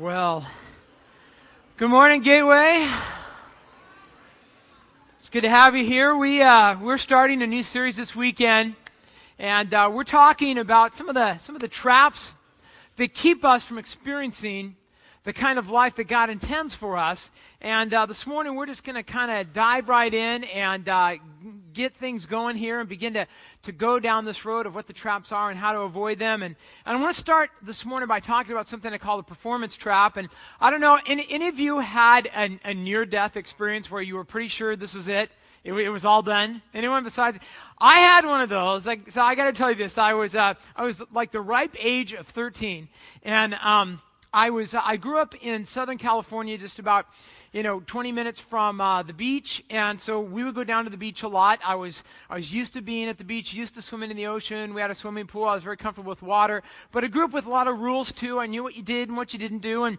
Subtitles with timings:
[0.00, 0.46] Well,
[1.76, 2.88] good morning, Gateway.
[5.18, 6.16] It's good to have you here.
[6.16, 8.76] We uh, we're starting a new series this weekend,
[9.38, 12.32] and uh, we're talking about some of the some of the traps
[12.96, 14.76] that keep us from experiencing
[15.24, 17.30] the kind of life that God intends for us.
[17.60, 21.16] And uh, this morning, we're just going to kind of dive right in and uh,
[21.72, 23.26] get things going here and begin to,
[23.62, 26.42] to go down this road of what the traps are and how to avoid them.
[26.42, 29.22] And, and I want to start this morning by talking about something I call the
[29.22, 30.16] performance trap.
[30.16, 30.28] And
[30.60, 34.14] I don't know, any, any of you had a, a near death experience where you
[34.14, 35.30] were pretty sure this is it?
[35.62, 36.62] It, it, was all done.
[36.72, 37.38] Anyone besides?
[37.78, 38.86] I had one of those.
[38.86, 39.98] Like, so I got to tell you this.
[39.98, 42.88] I was, uh, I was like the ripe age of 13.
[43.24, 44.00] And, um,
[44.32, 47.06] I was I grew up in Southern California, just about
[47.52, 50.90] you know 20 minutes from uh, the beach, and so we would go down to
[50.90, 51.58] the beach a lot.
[51.66, 54.28] I was I was used to being at the beach, used to swimming in the
[54.28, 54.72] ocean.
[54.72, 55.44] We had a swimming pool.
[55.44, 56.62] I was very comfortable with water,
[56.92, 58.38] but I grew up with a lot of rules too.
[58.38, 59.98] I knew what you did and what you didn't do, and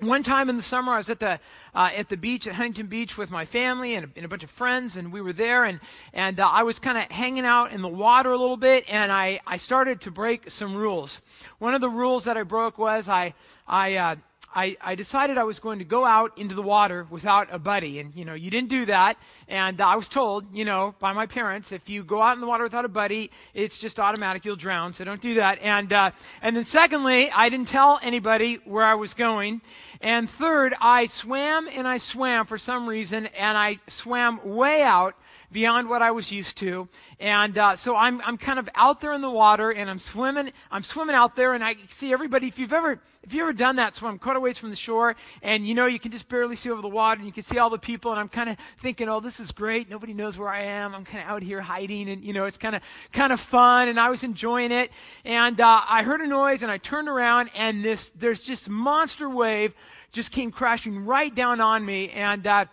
[0.00, 1.38] one time in the summer, I was at the
[1.74, 4.42] uh, at the beach at Huntington Beach with my family and a, and a bunch
[4.42, 5.80] of friends, and we were there, and
[6.12, 9.12] and uh, I was kind of hanging out in the water a little bit, and
[9.12, 11.20] I I started to break some rules.
[11.58, 13.34] One of the rules that I broke was I
[13.66, 14.16] I uh,
[14.54, 18.00] I, I decided I was going to go out into the water without a buddy.
[18.00, 19.16] And, you know, you didn't do that.
[19.50, 22.46] And I was told, you know, by my parents, if you go out in the
[22.46, 24.44] water without a buddy, it's just automatic.
[24.44, 24.92] You'll drown.
[24.92, 25.58] So don't do that.
[25.60, 29.60] And, uh, and then secondly, I didn't tell anybody where I was going.
[30.00, 33.26] And third, I swam and I swam for some reason.
[33.26, 35.16] And I swam way out
[35.52, 36.88] beyond what I was used to.
[37.18, 40.52] And uh, so I'm, I'm kind of out there in the water and I'm swimming.
[40.70, 42.46] I'm swimming out there and I see everybody.
[42.46, 45.16] If you've ever, if you've ever done that swim, quite a ways from the shore
[45.42, 47.58] and you know you can just barely see over the water and you can see
[47.58, 49.90] all the people and I'm kind of thinking, oh, this is great.
[49.90, 50.94] Nobody knows where I am.
[50.94, 53.88] I'm kind of out here hiding and you know it's kind of kind of fun
[53.88, 54.90] and I was enjoying it.
[55.24, 59.28] And uh, I heard a noise and I turned around and this there's just monster
[59.28, 59.74] wave
[60.12, 62.46] just came crashing right down on me and.
[62.46, 62.66] Uh,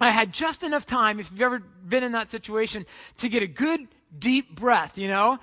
[0.00, 2.86] I had just enough time, if you've ever been in that situation,
[3.16, 5.40] to get a good deep breath, you know?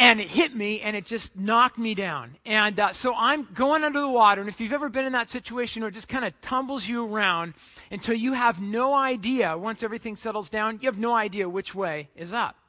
[0.00, 2.38] And it hit me and it just knocked me down.
[2.46, 4.40] And uh, so I'm going under the water.
[4.40, 7.04] And if you've ever been in that situation where it just kind of tumbles you
[7.04, 7.52] around
[7.90, 12.08] until you have no idea, once everything settles down, you have no idea which way
[12.16, 12.59] is up.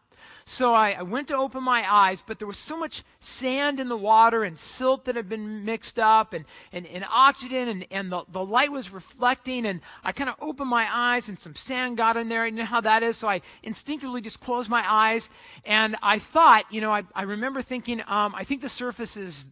[0.46, 3.90] So I, I, went to open my eyes, but there was so much sand in
[3.90, 8.12] the water and silt that had been mixed up and, and, and oxygen, and, and
[8.12, 9.66] the, the light was reflecting.
[9.66, 12.46] And I kind of opened my eyes, and some sand got in there.
[12.46, 13.18] You know how that is.
[13.18, 15.30] So I instinctively just closed my eyes.
[15.66, 19.48] And I thought, you know, I, I remember thinking, um, I think the surface is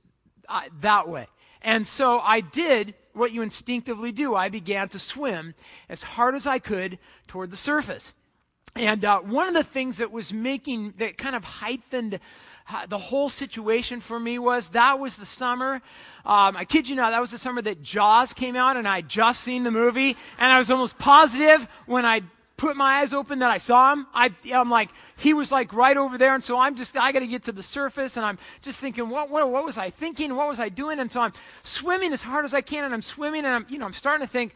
[0.48, 1.28] uh, that way.
[1.62, 4.36] And so I did what you instinctively do.
[4.36, 5.54] I began to swim
[5.90, 8.14] as hard as I could toward the surface.
[8.80, 12.18] And uh, one of the things that was making, that kind of heightened
[12.72, 15.82] uh, the whole situation for me was that was the summer.
[16.26, 19.00] Um, I kid you not, that was the summer that Jaws came out, and I
[19.00, 22.22] would just seen the movie, and I was almost positive when I
[22.56, 24.08] put my eyes open that I saw him.
[24.14, 27.20] I, am like, he was like right over there, and so I'm just, I got
[27.20, 30.38] to get to the surface, and I'm just thinking, what, what, what was I thinking?
[30.38, 31.00] What was I doing?
[31.00, 33.78] And so I'm swimming as hard as I can, and I'm swimming, and I'm, you
[33.78, 34.54] know, I'm starting to think,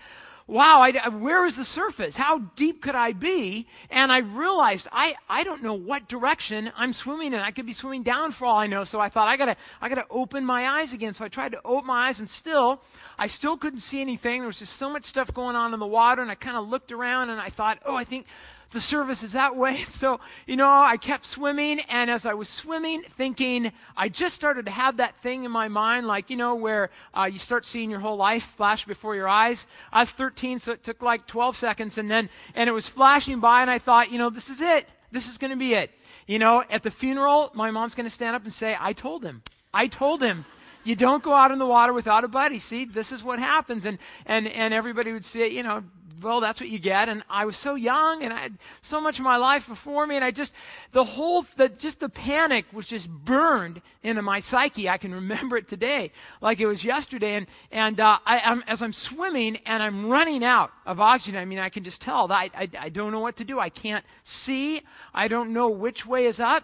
[0.48, 2.16] wow, I, where is the surface?
[2.16, 3.68] How deep could I be?
[3.90, 7.40] And I realized I, I don't know what direction I'm swimming in.
[7.40, 8.84] I could be swimming down for all I know.
[8.84, 11.14] So I thought I gotta, I gotta open my eyes again.
[11.14, 12.82] So I tried to open my eyes and still,
[13.18, 14.42] I still couldn't see anything.
[14.42, 16.68] There was just so much stuff going on in the water and I kind of
[16.68, 18.28] looked around and I thought, oh, I think,
[18.74, 19.86] the service is that way.
[19.94, 24.66] So, you know, I kept swimming, and as I was swimming, thinking, I just started
[24.66, 27.90] to have that thing in my mind, like, you know, where uh, you start seeing
[27.90, 29.66] your whole life flash before your eyes.
[29.94, 33.40] I was 13, so it took like 12 seconds, and then, and it was flashing
[33.40, 34.88] by, and I thought, you know, this is it.
[35.12, 35.92] This is going to be it.
[36.28, 39.24] You know, at the funeral, my mom's going to stand up and say, I told
[39.24, 39.44] him.
[39.74, 40.46] I told him
[40.84, 42.60] you don't go out in the water without a buddy.
[42.60, 43.86] See, this is what happens.
[43.86, 45.84] And, and, and everybody would say, you know,
[46.24, 47.10] well, that's what you get.
[47.10, 50.16] And I was so young and I had so much of my life before me.
[50.16, 50.54] And I just,
[50.92, 54.90] the whole, the, just the panic was just burned into my psyche.
[54.90, 56.12] I can remember it today
[56.42, 57.34] like it was yesterday.
[57.34, 61.46] And, and uh, I, I'm, as I'm swimming and I'm running out of oxygen, I
[61.46, 63.60] mean, I can just tell that I, I, I don't know what to do.
[63.60, 64.82] I can't see.
[65.14, 66.64] I don't know which way is up.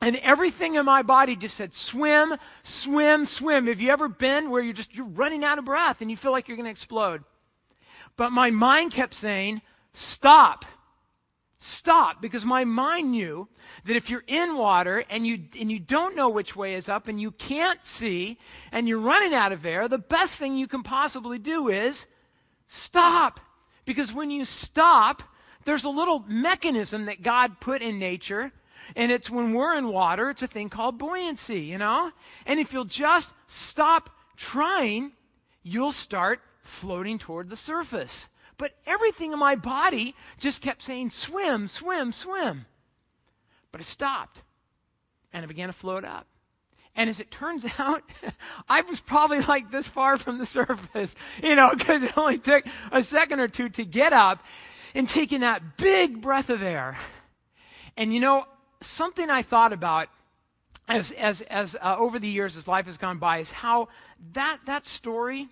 [0.00, 3.66] And everything in my body just said, swim, swim, swim.
[3.66, 6.32] Have you ever been where you're just, you're running out of breath and you feel
[6.32, 7.24] like you're going to explode?
[8.16, 10.64] But my mind kept saying, stop.
[11.58, 13.48] Stop, because my mind knew
[13.86, 17.08] that if you're in water and you, and you don't know which way is up
[17.08, 18.38] and you can't see
[18.72, 22.06] and you're running out of air, the best thing you can possibly do is
[22.68, 23.40] stop.
[23.86, 25.22] Because when you stop,
[25.64, 28.52] there's a little mechanism that God put in nature
[28.94, 32.12] and it's when we're in water, it's a thing called buoyancy, you know?
[32.44, 35.12] And if you'll just stop trying,
[35.62, 38.28] you'll start floating toward the surface.
[38.58, 42.66] But everything in my body just kept saying, swim, swim, swim.
[43.72, 44.42] But I stopped
[45.32, 46.26] and I began to float up.
[46.94, 48.02] And as it turns out,
[48.68, 52.64] I was probably like this far from the surface, you know, because it only took
[52.90, 54.42] a second or two to get up
[54.94, 56.98] and taking that big breath of air.
[57.96, 58.46] And you know,
[58.80, 60.08] something I thought about
[60.88, 63.88] as, as, as uh, over the years, as life has gone by, is how
[64.32, 65.48] that, that story,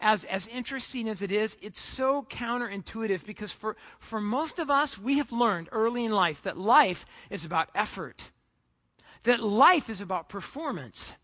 [0.00, 4.98] as, as interesting as it is, it's so counterintuitive because for, for most of us,
[4.98, 8.30] we have learned early in life that life is about effort
[9.26, 11.14] that life is about performance,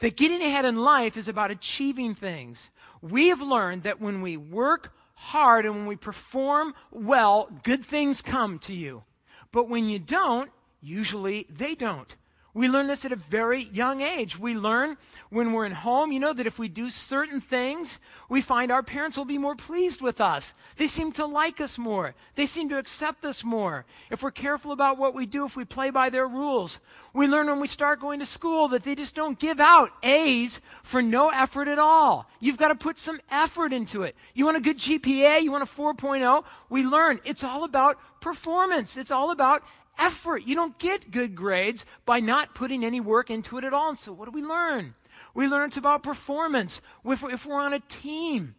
[0.00, 2.68] that getting ahead in life is about achieving things.
[3.00, 8.20] We have learned that when we work hard and when we perform well, good things
[8.20, 9.04] come to you.
[9.52, 10.50] But when you don't,
[10.80, 12.14] usually they don't.
[12.54, 14.38] We learn this at a very young age.
[14.38, 14.96] We learn
[15.28, 17.98] when we're in home, you know, that if we do certain things,
[18.28, 20.54] we find our parents will be more pleased with us.
[20.76, 22.14] They seem to like us more.
[22.36, 23.84] They seem to accept us more.
[24.10, 26.80] If we're careful about what we do, if we play by their rules,
[27.12, 30.60] we learn when we start going to school that they just don't give out A's
[30.82, 32.28] for no effort at all.
[32.40, 34.16] You've got to put some effort into it.
[34.34, 35.42] You want a good GPA?
[35.42, 36.44] You want a 4.0?
[36.70, 38.96] We learn it's all about performance.
[38.96, 39.62] It's all about
[39.98, 40.44] effort.
[40.44, 43.90] You don't get good grades by not putting any work into it at all.
[43.90, 44.94] And so, what do we learn?
[45.34, 46.80] We learn it's about performance.
[47.04, 48.54] If, if we're on a team,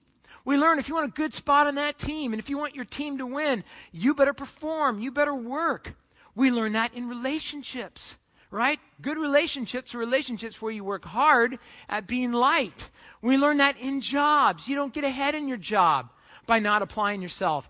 [0.46, 2.76] we learn if you want a good spot on that team and if you want
[2.76, 5.96] your team to win, you better perform, you better work.
[6.36, 8.18] We learn that in relationships,
[8.50, 8.80] right?
[9.02, 11.60] Good relationships are relationships where you work hard
[11.90, 12.90] at being liked.
[13.22, 14.68] We learn that in jobs.
[14.68, 16.10] You don't get ahead in your job
[16.46, 17.70] by not applying yourself.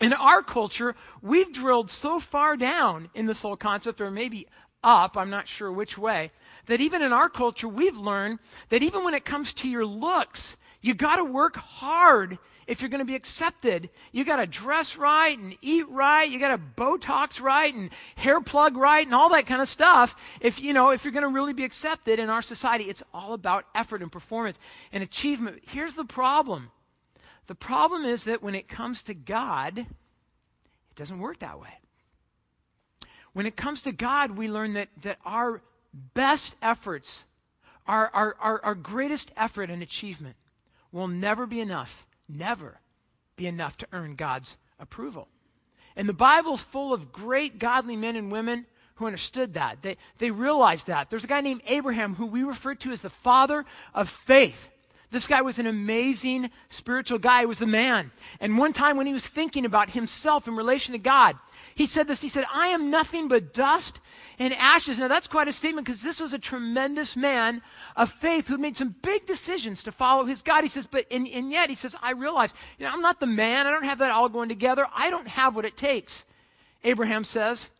[0.00, 4.46] In our culture, we've drilled so far down in this whole concept, or maybe
[4.82, 6.30] up, I'm not sure which way,
[6.66, 8.38] that even in our culture, we've learned
[8.70, 12.88] that even when it comes to your looks, you got to work hard if you're
[12.88, 13.90] going to be accepted.
[14.12, 16.30] You got to dress right and eat right.
[16.30, 20.16] You got to Botox right and hair plug right and all that kind of stuff.
[20.40, 23.34] If you know, if you're going to really be accepted in our society, it's all
[23.34, 24.58] about effort and performance
[24.92, 25.62] and achievement.
[25.66, 26.70] Here's the problem.
[27.50, 29.86] The problem is that when it comes to God, it
[30.94, 31.80] doesn't work that way.
[33.32, 35.60] When it comes to God, we learn that, that our
[36.14, 37.24] best efforts,
[37.88, 40.36] our, our, our, our greatest effort and achievement
[40.92, 42.78] will never be enough, never
[43.34, 45.26] be enough to earn God's approval.
[45.96, 48.64] And the Bible's full of great godly men and women
[48.94, 49.82] who understood that.
[49.82, 51.10] They, they realized that.
[51.10, 54.69] There's a guy named Abraham who we refer to as the father of faith.
[55.10, 57.40] This guy was an amazing spiritual guy.
[57.40, 58.12] He was the man.
[58.38, 61.36] And one time when he was thinking about himself in relation to God,
[61.74, 62.20] he said this.
[62.20, 64.00] He said, I am nothing but dust
[64.38, 64.98] and ashes.
[64.98, 67.60] Now that's quite a statement because this was a tremendous man
[67.96, 70.62] of faith who made some big decisions to follow his God.
[70.62, 73.26] He says, but, and, and yet he says, I realize, you know, I'm not the
[73.26, 73.66] man.
[73.66, 74.86] I don't have that all going together.
[74.94, 76.24] I don't have what it takes.
[76.84, 77.70] Abraham says,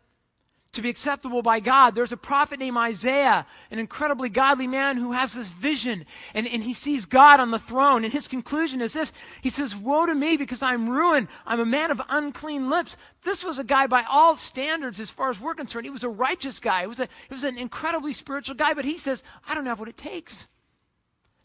[0.72, 1.94] to be acceptable by God.
[1.94, 6.62] There's a prophet named Isaiah, an incredibly godly man who has this vision, and, and
[6.62, 8.05] he sees God on the throne.
[8.05, 9.12] And his conclusion is this
[9.43, 11.28] He says, Woe to me because I'm ruined.
[11.46, 12.96] I'm a man of unclean lips.
[13.25, 15.87] This was a guy by all standards, as far as we're concerned.
[15.87, 18.84] He was a righteous guy, he was, a, he was an incredibly spiritual guy, but
[18.84, 20.46] he says, I don't have what it takes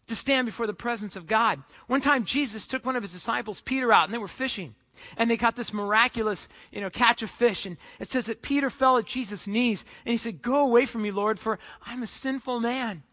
[0.08, 1.64] to stand before the presence of God.
[1.88, 4.76] One time, Jesus took one of his disciples, Peter, out, and they were fishing.
[5.18, 7.66] And they got this miraculous, you know, catch of fish.
[7.66, 11.02] And it says that Peter fell at Jesus' knees and he said, Go away from
[11.02, 13.04] me, Lord, for I'm a sinful man.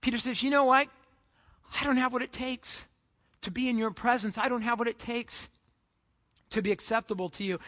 [0.00, 0.88] Peter says, You know what?
[1.80, 2.84] I don't have what it takes
[3.42, 4.36] to be in your presence.
[4.38, 5.48] I don't have what it takes
[6.50, 7.58] to be acceptable to you.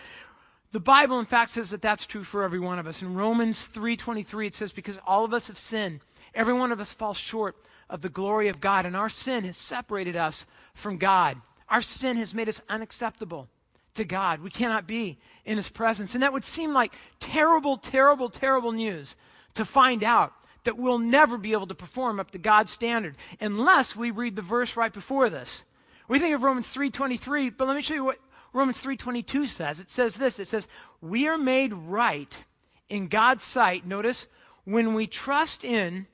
[0.73, 3.03] The Bible, in fact, says that that's true for every one of us.
[3.03, 6.01] In Romans 3.23, it says, because all of us have sinned,
[6.35, 7.57] every one of us falls short
[7.91, 11.37] of the glory of God, and our sin has separated us from God.
[11.73, 13.49] Our sin has made us unacceptable
[13.95, 14.41] to God.
[14.41, 16.13] We cannot be in His presence.
[16.13, 19.17] And that would seem like terrible, terrible, terrible news
[19.55, 23.97] to find out that we'll never be able to perform up to God's standard unless
[23.97, 25.65] we read the verse right before this.
[26.09, 28.21] We think of Romans 3:23, but let me show you what
[28.53, 29.81] Romans 3:22 says.
[29.81, 30.39] It says this.
[30.39, 30.69] It says,
[31.01, 32.45] "We are made right
[32.91, 34.27] in God's sight." Notice,
[34.65, 36.07] when we trust in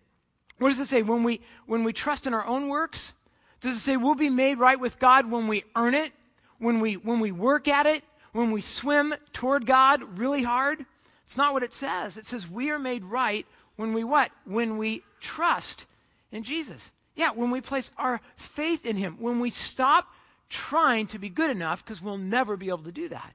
[0.58, 1.02] what does it say?
[1.02, 3.12] When we when we trust in our own works
[3.60, 6.12] does it say we'll be made right with God when we earn it,
[6.58, 10.84] when we, when we work at it, when we swim toward God really hard?
[11.24, 12.16] It's not what it says.
[12.16, 13.46] It says we are made right
[13.76, 14.30] when we what?
[14.44, 15.86] When we trust
[16.30, 16.90] in Jesus.
[17.14, 20.06] Yeah, when we place our faith in Him, when we stop
[20.48, 23.34] trying to be good enough, because we'll never be able to do that.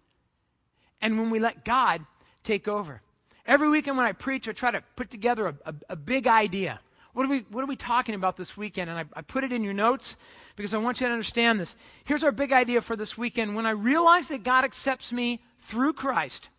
[1.01, 2.05] And when we let God
[2.43, 3.01] take over.
[3.45, 6.79] Every weekend when I preach, I try to put together a, a, a big idea
[7.13, 8.89] What are we, what are we talking about this weekend?
[8.89, 10.15] And I, I put it in your notes
[10.55, 11.75] because I want you to understand this.
[12.03, 13.55] Here's our big idea for this weekend.
[13.55, 16.49] When I realize that God accepts me through Christ,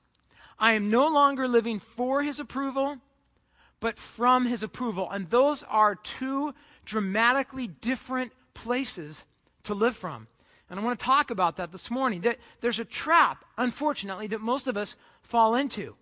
[0.59, 2.99] I am no longer living for his approval,
[3.81, 5.11] but from his approval.
[5.11, 9.25] And those are two dramatically different places
[9.65, 10.29] to live from.
[10.71, 12.25] And I want to talk about that this morning.
[12.61, 15.97] There's a trap, unfortunately, that most of us fall into.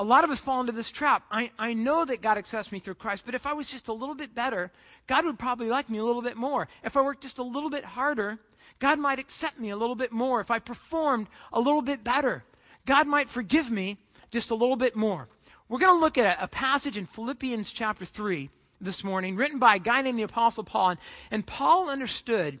[0.00, 1.24] A lot of us fall into this trap.
[1.30, 3.92] I, I know that God accepts me through Christ, but if I was just a
[3.92, 4.72] little bit better,
[5.06, 6.68] God would probably like me a little bit more.
[6.82, 8.38] If I worked just a little bit harder,
[8.78, 10.40] God might accept me a little bit more.
[10.40, 12.44] If I performed a little bit better,
[12.86, 13.98] God might forgive me
[14.30, 15.28] just a little bit more.
[15.68, 18.48] We're going to look at a, a passage in Philippians chapter 3
[18.80, 20.90] this morning, written by a guy named the Apostle Paul.
[20.90, 22.60] And, and Paul understood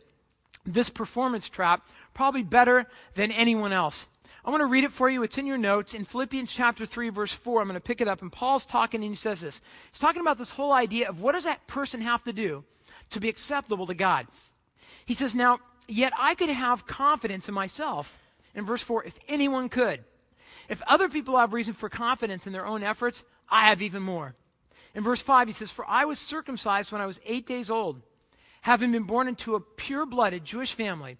[0.66, 4.06] this performance trap probably better than anyone else.
[4.44, 5.22] I want to read it for you.
[5.22, 7.60] It's in your notes in Philippians chapter 3, verse 4.
[7.60, 8.22] I'm going to pick it up.
[8.22, 9.60] And Paul's talking and he says this.
[9.92, 12.64] He's talking about this whole idea of what does that person have to do
[13.10, 14.26] to be acceptable to God.
[15.04, 18.16] He says, Now, yet I could have confidence in myself.
[18.54, 20.04] In verse 4, if anyone could.
[20.68, 24.34] If other people have reason for confidence in their own efforts, I have even more.
[24.94, 28.00] In verse 5, he says, For I was circumcised when I was eight days old,
[28.62, 31.18] having been born into a pure blooded Jewish family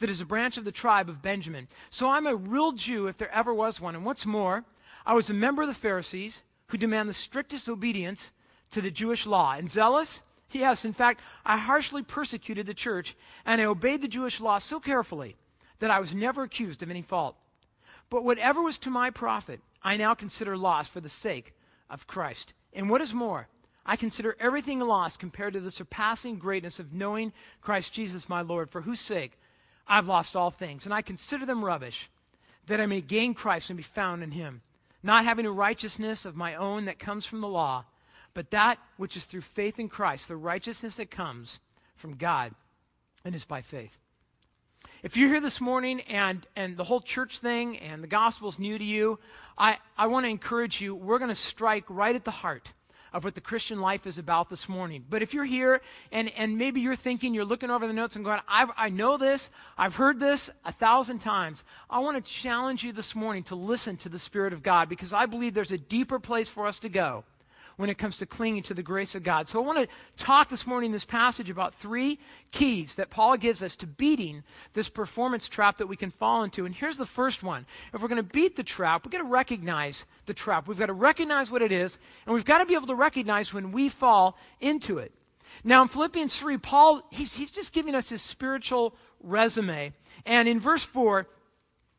[0.00, 1.68] that is a branch of the tribe of Benjamin.
[1.88, 3.94] So I'm a real Jew if there ever was one.
[3.94, 4.64] And what's more,
[5.06, 8.32] I was a member of the Pharisees who demand the strictest obedience
[8.72, 9.52] to the Jewish law.
[9.52, 10.22] And zealous?
[10.50, 13.14] Yes, in fact, I harshly persecuted the church
[13.46, 15.36] and I obeyed the Jewish law so carefully
[15.78, 17.36] that I was never accused of any fault.
[18.08, 21.54] But whatever was to my profit, I now consider loss for the sake
[21.88, 22.52] of Christ.
[22.72, 23.48] And what is more,
[23.86, 28.70] I consider everything lost compared to the surpassing greatness of knowing Christ Jesus my Lord,
[28.70, 29.38] for whose sake
[29.86, 32.10] I've lost all things, and I consider them rubbish,
[32.66, 34.62] that I may gain Christ and be found in him,
[35.02, 37.84] not having a righteousness of my own that comes from the law,
[38.34, 41.58] but that which is through faith in Christ, the righteousness that comes
[41.96, 42.54] from God
[43.24, 43.96] and is by faith.
[45.02, 48.58] If you're here this morning and, and the whole church thing and the gospel is
[48.58, 49.18] new to you,
[49.56, 52.72] I, I want to encourage you, we're going to strike right at the heart
[53.12, 55.04] of what the Christian life is about this morning.
[55.08, 55.80] But if you're here
[56.12, 59.16] and, and maybe you're thinking, you're looking over the notes and going, i I know
[59.16, 63.54] this, I've heard this a thousand times, I want to challenge you this morning to
[63.54, 66.78] listen to the Spirit of God because I believe there's a deeper place for us
[66.80, 67.24] to go
[67.80, 69.48] when it comes to clinging to the grace of God.
[69.48, 72.18] So I want to talk this morning in this passage about three
[72.52, 74.44] keys that Paul gives us to beating
[74.74, 76.66] this performance trap that we can fall into.
[76.66, 77.64] And here's the first one.
[77.94, 80.68] If we're going to beat the trap, we've got to recognize the trap.
[80.68, 83.54] We've got to recognize what it is, and we've got to be able to recognize
[83.54, 85.14] when we fall into it.
[85.64, 89.94] Now in Philippians 3, Paul, he's, he's just giving us his spiritual resume.
[90.26, 91.26] And in verse 4,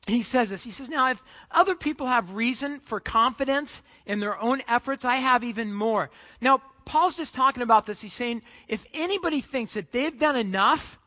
[0.08, 0.63] he says this.
[0.63, 5.15] He says, Now, if other people have reason for confidence in their own efforts, I
[5.15, 6.10] have even more.
[6.39, 8.01] Now, Paul's just talking about this.
[8.01, 11.00] He's saying, if anybody thinks that they've done enough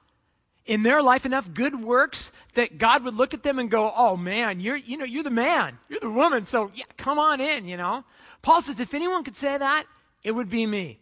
[0.65, 4.17] in their life, enough good works, that God would look at them and go, Oh
[4.17, 7.67] man, you're, you know, you're the man, you're the woman, so yeah, come on in,
[7.67, 8.05] you know.
[8.43, 9.85] Paul says, if anyone could say that,
[10.23, 11.01] it would be me.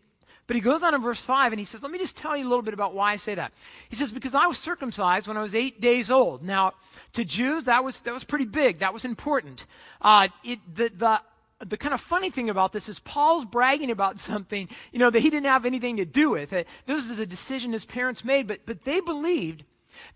[0.52, 2.47] But he goes on in verse 5 and he says, Let me just tell you
[2.47, 3.54] a little bit about why I say that.
[3.88, 6.42] He says, Because I was circumcised when I was eight days old.
[6.42, 6.75] Now,
[7.14, 8.80] to Jews, that was, that was pretty big.
[8.80, 9.64] That was important.
[10.02, 11.23] Uh, it, the, the,
[11.61, 15.21] the kind of funny thing about this is Paul's bragging about something, you know, that
[15.21, 16.52] he didn't have anything to do with.
[16.52, 16.68] It.
[16.85, 19.64] This is a decision his parents made, but, but they believed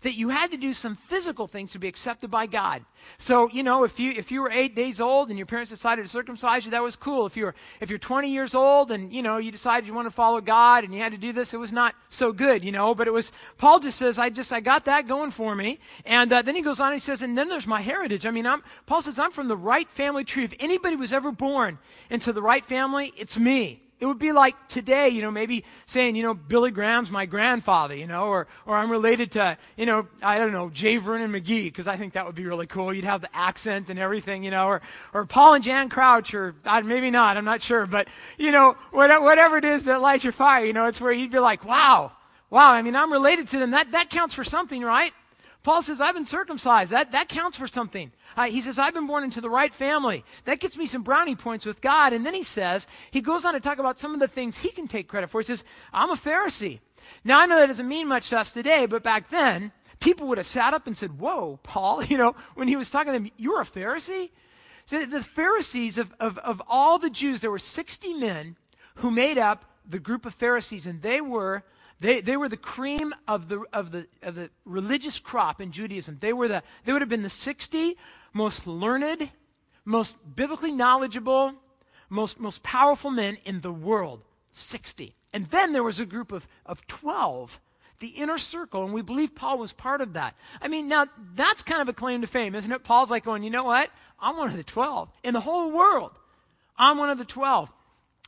[0.01, 2.83] that you had to do some physical things to be accepted by God.
[3.17, 6.03] So, you know, if you if you were 8 days old and your parents decided
[6.03, 7.25] to circumcise you, that was cool.
[7.25, 10.11] If you're if you're 20 years old and, you know, you decided you want to
[10.11, 12.93] follow God and you had to do this, it was not so good, you know,
[12.93, 15.79] but it was Paul just says, I just I got that going for me.
[16.05, 18.25] And uh, then he goes on and he says, and then there's my heritage.
[18.25, 20.43] I mean, I'm Paul says I'm from the right family tree.
[20.43, 21.79] If anybody was ever born
[22.09, 23.86] into the right family, it's me.
[23.99, 27.95] It would be like today, you know, maybe saying, you know, Billy Graham's my grandfather,
[27.95, 30.97] you know, or, or I'm related to, you know, I don't know, J.
[30.97, 32.93] Vernon McGee, because I think that would be really cool.
[32.93, 34.81] You'd have the accent and everything, you know, or,
[35.13, 38.73] or Paul and Jan Crouch, or uh, maybe not, I'm not sure, but, you know,
[38.91, 42.11] whatever it is that lights your fire, you know, it's where you'd be like, wow,
[42.51, 43.71] wow, I mean, I'm related to them.
[43.71, 45.11] That, that counts for something, right?
[45.67, 46.93] Paul says, I've been circumcised.
[46.93, 48.13] That, that counts for something.
[48.37, 50.23] Uh, he says, I've been born into the right family.
[50.45, 52.13] That gets me some brownie points with God.
[52.13, 54.69] And then he says, he goes on to talk about some of the things he
[54.69, 55.41] can take credit for.
[55.41, 56.79] He says, I'm a Pharisee.
[57.25, 60.37] Now, I know that doesn't mean much to us today, but back then, people would
[60.37, 63.29] have sat up and said, Whoa, Paul, you know, when he was talking to them,
[63.35, 64.29] you're a Pharisee?
[64.85, 68.55] So the Pharisees, of, of, of all the Jews, there were 60 men
[68.95, 71.65] who made up the group of Pharisees, and they were
[71.99, 76.17] they, they were the cream of the, of, the, of the religious crop in Judaism.
[76.19, 77.97] They, were the, they would have been the 60
[78.33, 79.31] most learned,
[79.83, 81.53] most biblically knowledgeable,
[82.09, 84.21] most, most powerful men in the world.
[84.51, 85.15] 60.
[85.33, 87.59] And then there was a group of, of 12,
[87.99, 90.35] the inner circle, and we believe Paul was part of that.
[90.61, 92.83] I mean, now that's kind of a claim to fame, isn't it?
[92.83, 93.89] Paul's like going, you know what?
[94.19, 96.11] I'm one of the 12 in the whole world.
[96.77, 97.71] I'm one of the 12.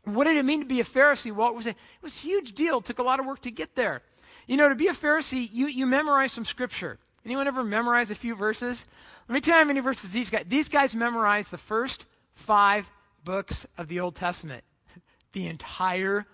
[0.03, 1.33] What did it mean to be a Pharisee?
[1.33, 2.79] Well, it was a, it was a huge deal.
[2.79, 4.01] It took a lot of work to get there.
[4.47, 6.97] You know, to be a Pharisee, you, you memorize some scripture.
[7.25, 8.85] Anyone ever memorize a few verses?
[9.27, 10.45] Let me tell you how many verses these guys.
[10.47, 12.89] These guys memorized the first five
[13.23, 14.63] books of the Old Testament.
[15.31, 16.25] The entire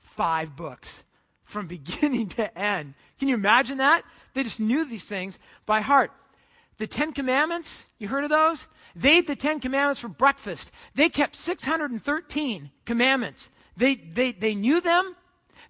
[0.00, 1.04] five books
[1.44, 2.94] from beginning to end.
[3.20, 4.02] Can you imagine that?
[4.34, 6.10] They just knew these things by heart.
[6.82, 8.66] The Ten Commandments, you heard of those?
[8.96, 10.72] They ate the Ten Commandments for breakfast.
[10.96, 13.50] They kept 613 commandments.
[13.76, 15.14] They, they, they knew them,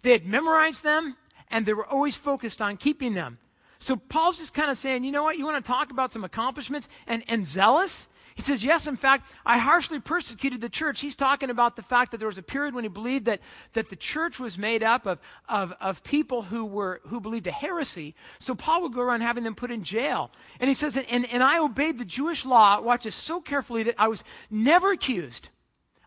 [0.00, 1.18] they had memorized them,
[1.50, 3.36] and they were always focused on keeping them.
[3.78, 6.24] So Paul's just kind of saying, you know what, you want to talk about some
[6.24, 8.08] accomplishments and, and zealous?
[8.34, 11.00] He says, Yes, in fact, I harshly persecuted the church.
[11.00, 13.40] He's talking about the fact that there was a period when he believed that,
[13.72, 17.52] that the church was made up of, of, of people who, were, who believed a
[17.52, 18.14] heresy.
[18.38, 20.30] So Paul would go around having them put in jail.
[20.60, 23.94] And he says, and, and I obeyed the Jewish law, watch this, so carefully that
[23.98, 25.48] I was never accused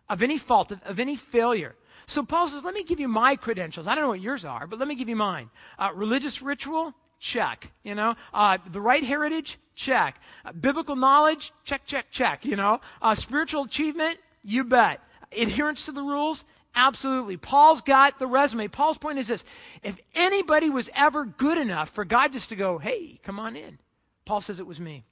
[0.08, 1.74] of any fault, of, of any failure.
[2.06, 3.88] So Paul says, Let me give you my credentials.
[3.88, 5.50] I don't know what yours are, but let me give you mine.
[5.78, 7.72] Uh, religious ritual, check.
[7.82, 10.20] You know, uh, the right heritage, check.
[10.44, 12.44] Uh, biblical knowledge, check, check, check.
[12.44, 15.00] You know, uh, spiritual achievement, you bet.
[15.36, 16.44] Adherence to the rules,
[16.74, 17.36] absolutely.
[17.36, 18.68] Paul's got the resume.
[18.68, 19.44] Paul's point is this:
[19.82, 23.78] if anybody was ever good enough for God just to go, "Hey, come on in,"
[24.24, 25.04] Paul says it was me.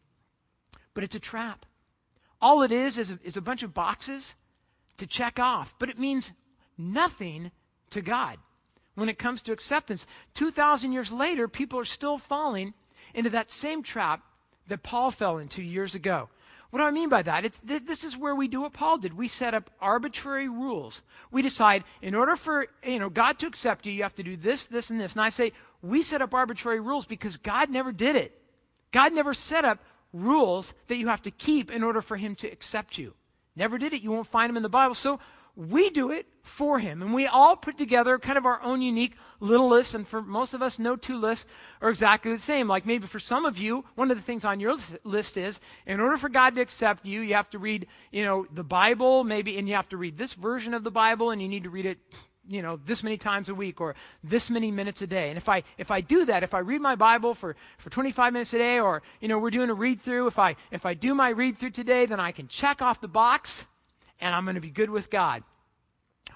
[0.94, 1.66] But it's a trap.
[2.40, 4.34] All it is is a, is a bunch of boxes
[4.98, 6.32] to check off, but it means
[6.78, 7.50] nothing
[7.90, 8.36] to God
[8.94, 10.06] when it comes to acceptance.
[10.34, 12.74] 2,000 years later, people are still falling
[13.14, 14.22] into that same trap
[14.68, 16.28] that Paul fell into years ago.
[16.70, 17.42] What do I mean by that?
[17.68, 19.16] Th- this is where we do what Paul did.
[19.16, 21.02] We set up arbitrary rules.
[21.30, 24.36] We decide, in order for you know, God to accept you, you have to do
[24.36, 25.12] this, this, and this.
[25.12, 28.36] And I say, we set up arbitrary rules because God never did it.
[28.90, 29.78] God never set up
[30.12, 33.14] rules that you have to keep in order for him to accept you.
[33.54, 34.02] Never did it.
[34.02, 34.96] You won't find them in the Bible.
[34.96, 35.20] So
[35.56, 37.00] we do it for him.
[37.00, 39.94] And we all put together kind of our own unique little list.
[39.94, 41.46] And for most of us, no two lists
[41.80, 42.66] are exactly the same.
[42.66, 46.00] Like maybe for some of you, one of the things on your list is in
[46.00, 49.56] order for God to accept you, you have to read, you know, the Bible, maybe,
[49.56, 51.86] and you have to read this version of the Bible, and you need to read
[51.86, 51.98] it
[52.46, 55.48] you know this many times a week or this many minutes a day and if
[55.48, 58.58] i if i do that if i read my bible for for 25 minutes a
[58.58, 61.30] day or you know we're doing a read through if i if i do my
[61.30, 63.64] read through today then i can check off the box
[64.20, 65.42] and I'm going to be good with God.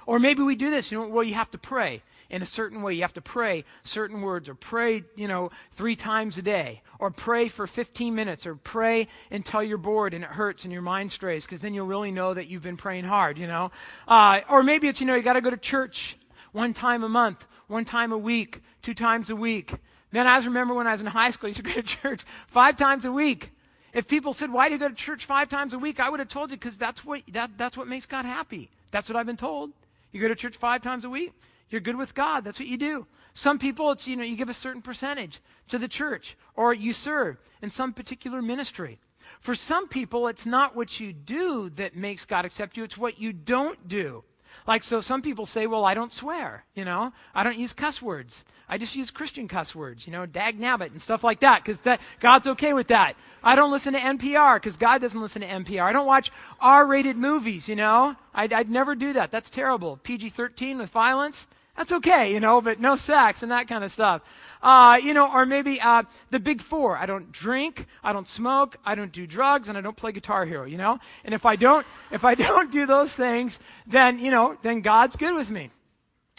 [0.07, 2.83] Or maybe we do this, you know, well, you have to pray in a certain
[2.83, 2.95] way.
[2.95, 7.11] You have to pray certain words, or pray, you know, three times a day, or
[7.11, 11.13] pray for 15 minutes, or pray until you're bored and it hurts and your mind
[11.13, 13.71] strays, because then you'll really know that you've been praying hard, you know.
[14.07, 16.17] Uh, or maybe it's, you know, you got to go to church
[16.53, 19.75] one time a month, one time a week, two times a week.
[20.13, 22.23] Man, I remember when I was in high school, I used to go to church
[22.47, 23.51] five times a week.
[23.99, 25.99] If people said, Why do you go to church five times a week?
[25.99, 28.71] I would have told you because that's what, that, that's what makes God happy.
[28.93, 29.73] That's what I've been told.
[30.13, 31.33] You go to church five times a week,
[31.69, 32.45] you're good with God.
[32.45, 33.09] That's what you do.
[33.33, 36.93] Some people, it's, you know, you give a certain percentage to the church or you
[36.93, 39.01] serve in some particular ministry.
[39.41, 43.21] For some people, it's not what you do that makes God accept you, it's what
[43.21, 44.23] you don't do.
[44.67, 48.03] Like, so some people say, well, I don't swear, you know, I don't use cuss
[48.03, 48.45] words.
[48.69, 51.79] I just use Christian cuss words, you know, dag nabbit and stuff like that, because
[51.81, 53.15] that, God's okay with that.
[53.43, 55.83] I don't listen to NPR, because God doesn't listen to NPR.
[55.83, 56.31] I don't watch
[56.61, 58.17] R rated movies, you know.
[58.35, 59.31] I'd, I'd never do that.
[59.31, 59.99] That's terrible.
[60.03, 61.47] PG 13 with violence.
[61.79, 64.23] That's okay, you know, but no sex and that kind of stuff.
[64.61, 66.97] Uh, you know, or maybe uh, the big four.
[66.97, 70.45] I don't drink, I don't smoke, I don't do drugs, and I don't play Guitar
[70.45, 70.99] Hero, you know?
[71.25, 75.15] And if I don't, if I don't do those things, then, you know, then God's
[75.15, 75.71] good with me.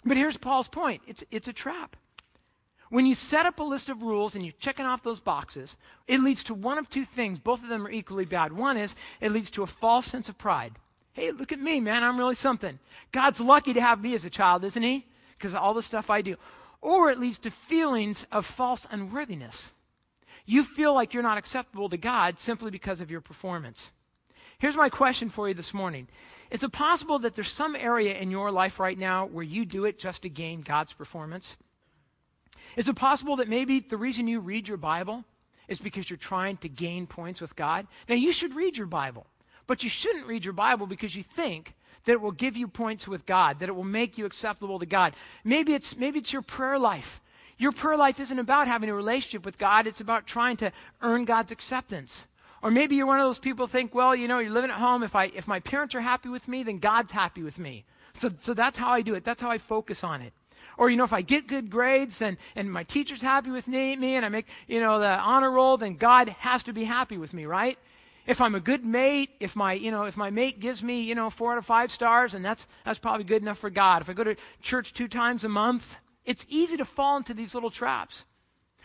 [0.04, 1.02] But here's Paul's point.
[1.08, 1.96] It's, it's a trap.
[2.90, 6.20] When you set up a list of rules and you're checking off those boxes, it
[6.20, 7.40] leads to one of two things.
[7.40, 8.52] Both of them are equally bad.
[8.52, 10.74] One is it leads to a false sense of pride.
[11.14, 12.04] Hey, look at me, man.
[12.04, 12.78] I'm really something.
[13.14, 15.06] God's lucky to have me as a child, isn't he?
[15.40, 16.36] Because of all the stuff I do.
[16.82, 19.72] Or it leads to feelings of false unworthiness.
[20.46, 23.92] You feel like you're not acceptable to God simply because of your performance.
[24.60, 26.10] Here's my question for you this morning.
[26.52, 29.86] Is it possible that there's some area in your life right now where you do
[29.86, 31.56] it just to gain God's performance?
[32.76, 35.24] Is it possible that maybe the reason you read your Bible
[35.70, 37.88] is because you're trying to gain points with God?
[38.10, 39.28] Now, you should read your Bible,
[39.70, 43.08] but you shouldn't read your Bible because you think that it will give you points
[43.08, 45.14] with God, that it will make you acceptable to God.
[45.44, 47.22] Maybe it's, maybe it's your prayer life.
[47.60, 50.72] Your prayer life isn't about having a relationship with God, it's about trying to
[51.04, 52.26] earn God's acceptance.
[52.64, 55.04] Or maybe you're one of those people think, well, you know, you're living at home.
[55.04, 57.86] If, I, if my parents are happy with me, then God's happy with me.
[58.14, 59.24] So, so that's how I do it.
[59.24, 60.34] That's how I focus on it.
[60.80, 63.94] Or, you know, if I get good grades then, and my teacher's happy with me
[63.94, 67.36] and I make, you know, the honor roll, then God has to be happy with
[67.36, 67.78] me, right?
[68.30, 71.16] If I'm a good mate, if my, you know, if my mate gives me, you
[71.16, 74.04] know, four out of five stars, and that's, that's probably good enough for God.
[74.04, 77.56] If I go to church two times a month, it's easy to fall into these
[77.56, 78.26] little traps.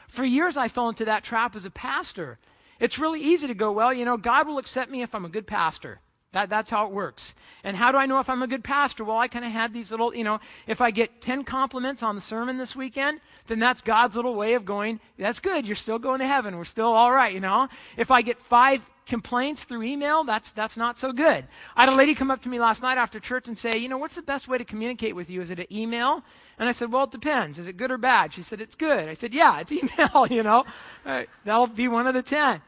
[0.09, 2.39] For years, I fell into that trap as a pastor.
[2.81, 5.29] It's really easy to go, well, you know, God will accept me if I'm a
[5.29, 6.01] good pastor.
[6.33, 7.35] That, that's how it works.
[7.63, 9.05] And how do I know if I'm a good pastor?
[9.05, 12.15] Well, I kind of had these little, you know, if I get 10 compliments on
[12.15, 15.67] the sermon this weekend, then that's God's little way of going, that's good.
[15.67, 16.57] You're still going to heaven.
[16.57, 17.69] We're still all right, you know.
[17.99, 21.47] If I get five complaints through email, that's, that's not so good.
[21.77, 23.89] I had a lady come up to me last night after church and say, you
[23.89, 25.43] know, what's the best way to communicate with you?
[25.43, 26.23] Is it an email?
[26.59, 27.59] And I said, well, it depends.
[27.59, 28.33] Is it good or bad?
[28.33, 29.09] She said, it's good.
[29.09, 30.65] I said, yeah, it's email, you know.
[31.05, 32.63] Uh, that'll be one of the 10.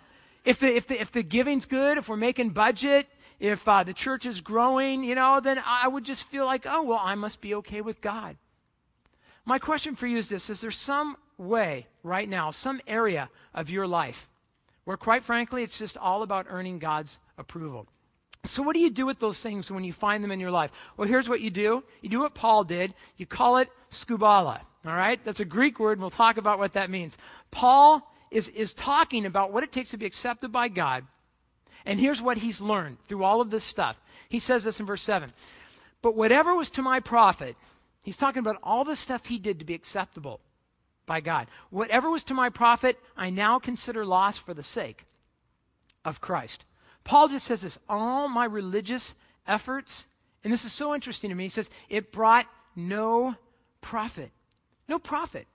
[0.44, 3.08] If the, if the, if the giving's good, if we're making budget,
[3.40, 6.82] if uh, the church is growing, you know, then I would just feel like, oh,
[6.82, 8.36] well, I must be okay with God.
[9.44, 13.70] My question for you is this Is there some way right now, some area of
[13.70, 14.28] your life
[14.86, 17.86] where, quite frankly, it's just all about earning God's approval?
[18.44, 20.72] So, what do you do with those things when you find them in your life?
[20.96, 24.60] Well, here's what you do you do what Paul did, you call it skubala.
[24.86, 25.22] All right?
[25.24, 27.18] That's a Greek word, and we'll talk about what that means.
[27.50, 31.04] Paul is, is talking about what it takes to be accepted by God
[31.86, 34.00] and here's what he's learned through all of this stuff.
[34.28, 35.32] He says this in verse 7
[36.02, 37.56] But whatever was to my profit,
[38.02, 40.40] he's talking about all the stuff he did to be acceptable
[41.06, 41.46] by God.
[41.70, 45.06] Whatever was to my profit, I now consider loss for the sake
[46.04, 46.64] of Christ.
[47.04, 49.14] Paul just says this all my religious
[49.46, 50.06] efforts,
[50.44, 53.36] and this is so interesting to me, he says, it brought no
[53.80, 54.30] profit.
[54.88, 55.46] No profit.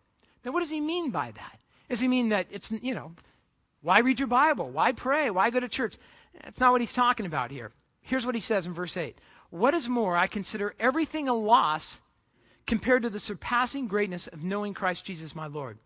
[0.44, 1.60] Now, what does he mean by that?
[1.90, 3.14] Does he mean that it's, you know,
[3.82, 4.70] why read your Bible?
[4.70, 5.30] Why pray?
[5.30, 5.98] Why go to church?
[6.44, 7.72] That's not what he's talking about here.
[8.02, 9.18] Here's what he says in verse 8
[9.50, 12.00] What is more, I consider everything a loss
[12.65, 15.78] compared to the surpassing greatness of knowing Christ Jesus my Lord.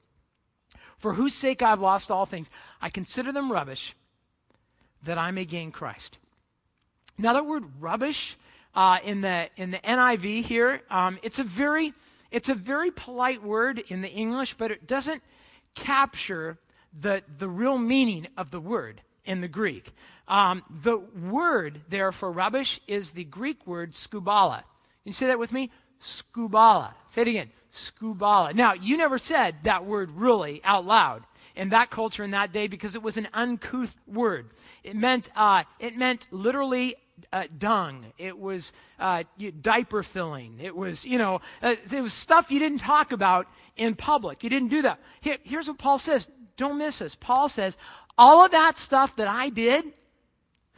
[0.98, 2.50] For whose sake I have lost all things,
[2.82, 3.96] I consider them rubbish
[5.04, 6.18] that I may gain Christ.
[7.18, 8.38] Now, that word rubbish
[8.74, 11.94] uh, in, the, in the NIV here, um, it's, a very,
[12.32, 15.24] it's a very polite word in the English, but it doesn't
[15.76, 16.58] capture
[16.98, 19.92] the, the real meaning of the word in the Greek.
[20.28, 24.60] Um, the word there for rubbish is the Greek word skubala.
[24.60, 25.72] Can you say that with me?
[26.06, 26.94] Skubala.
[27.08, 27.50] Say it again.
[27.74, 28.54] Skubala.
[28.54, 31.24] Now, you never said that word really out loud
[31.56, 34.50] in that culture in that day because it was an uncouth word.
[34.84, 36.96] It meant, uh, it meant literally
[37.34, 38.06] uh, dung.
[38.18, 39.24] It was uh,
[39.62, 40.60] diaper filling.
[40.62, 44.44] It was, you know, uh, it was stuff you didn't talk about in public.
[44.44, 45.00] You didn't do that.
[45.22, 47.16] Here, here's what Paul says don't miss this.
[47.16, 47.76] Paul says,
[48.18, 49.86] all of that stuff that I did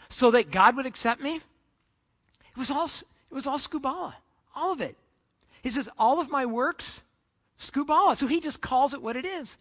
[0.09, 3.03] so that God would accept me, it was all, it
[3.35, 4.13] was all skubala.
[4.55, 4.95] All of it.
[5.67, 7.01] He says, all of my works,
[7.59, 8.15] skubala.
[8.15, 9.57] So he just calls it what it is.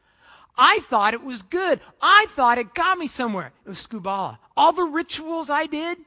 [0.57, 1.81] I thought it was good.
[2.01, 3.53] I thought it got me somewhere.
[3.65, 4.39] It was skubala.
[4.57, 5.99] All the rituals I did,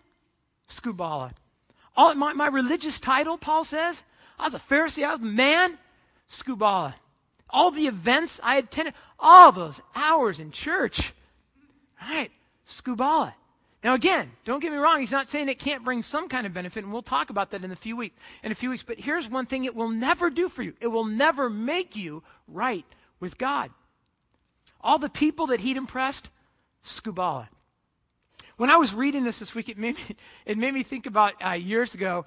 [0.67, 1.33] skubala.
[1.95, 4.03] All my, my religious title, Paul says,
[4.39, 5.77] I was a Pharisee, I was a man,
[6.29, 6.95] skubala
[7.49, 11.13] all the events I attended, all those hours in church.
[12.01, 12.31] Right?
[12.67, 13.33] Skubala.
[13.83, 16.53] Now again, don't get me wrong, he's not saying it can't bring some kind of
[16.53, 18.83] benefit, and we'll talk about that in a few weeks in a few weeks.
[18.83, 20.73] But here's one thing it will never do for you.
[20.81, 22.85] It will never make you right
[23.19, 23.71] with God.
[24.81, 26.29] All the people that he'd impressed,
[26.83, 27.47] skubala.
[28.57, 30.15] When I was reading this this week, it made me,
[30.45, 32.25] it made me think about uh, years ago.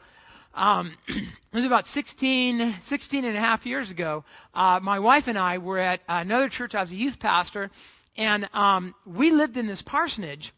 [0.54, 4.24] Um, it was about 16, 16 and a half years ago.
[4.54, 6.74] Uh, my wife and I were at another church.
[6.74, 7.70] I was a youth pastor,
[8.16, 10.52] and um, we lived in this parsonage.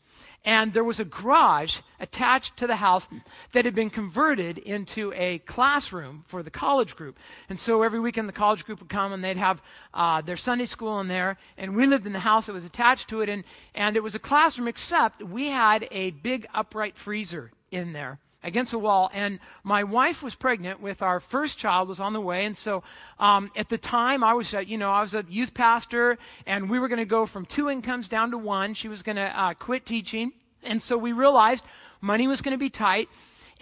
[0.45, 3.09] And there was a garage attached to the house
[3.53, 7.19] that had been converted into a classroom for the college group.
[7.49, 9.63] And so every weekend the college group would come and they'd have
[9.95, 11.39] uh, their Sunday school in there.
[11.57, 13.29] And we lived in the house that was attached to it.
[13.31, 18.19] And, and it was a classroom, except we had a big upright freezer in there
[18.45, 19.11] against a wall.
[19.13, 22.45] And my wife was pregnant with our first child was on the way.
[22.45, 22.85] And so
[23.19, 26.71] um, at the time, I was, uh, you know, I was a youth pastor, and
[26.71, 28.75] we were going to go from two incomes down to one.
[28.75, 30.33] She was going to uh, quit teaching.
[30.63, 31.65] And so we realized
[32.01, 33.09] money was going to be tight.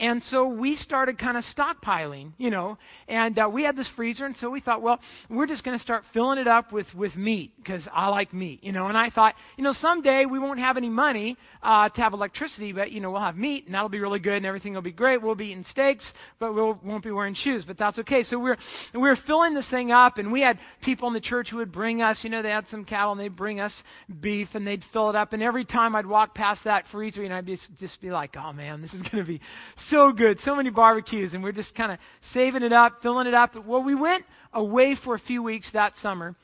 [0.03, 4.27] And so we started kind of stockpiling, you know, and uh, we had this freezer,
[4.27, 7.17] and so we thought, well, we're just going to start filling it up with, with
[7.17, 8.89] meat because I like meat, you know.
[8.89, 12.73] And I thought, you know, someday we won't have any money uh, to have electricity,
[12.73, 14.91] but, you know, we'll have meat, and that'll be really good, and everything will be
[14.91, 15.23] great.
[15.23, 18.25] We'll be eating steaks, but we we'll, won't be wearing shoes, but that's okay.
[18.25, 18.57] So we're,
[18.93, 22.03] we're filling this thing up, and we had people in the church who would bring
[22.03, 23.85] us, you know, they had some cattle, and they'd bring us
[24.21, 25.33] beef, and they'd fill it up.
[25.33, 28.53] And every time I'd walk past that freezer, and I'd be, just be like, oh,
[28.53, 29.41] man, this is going to be
[29.77, 30.41] so good.
[30.41, 33.55] So many barbecues, and we're just kind of saving it up, filling it up.
[33.67, 34.25] Well, we went
[34.55, 36.35] away for a few weeks that summer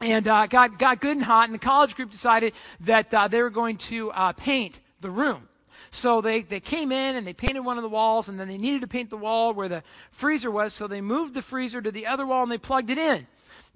[0.00, 3.40] and uh, got, got good and hot, and the college group decided that uh, they
[3.40, 5.48] were going to uh, paint the room.
[5.90, 8.58] So they, they came in and they painted one of the walls, and then they
[8.58, 11.92] needed to paint the wall where the freezer was, so they moved the freezer to
[11.92, 13.26] the other wall and they plugged it in.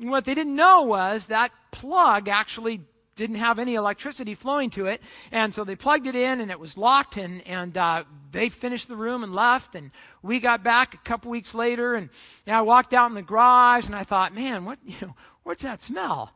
[0.00, 2.80] And what they didn't know was that plug actually
[3.16, 5.02] didn't have any electricity flowing to it.
[5.30, 8.88] And so they plugged it in and it was locked and, and uh, they finished
[8.88, 9.74] the room and left.
[9.74, 9.90] And
[10.22, 12.08] we got back a couple weeks later and
[12.46, 15.14] you know, I walked out in the garage and I thought, man, what, you know,
[15.42, 16.32] what's that smell?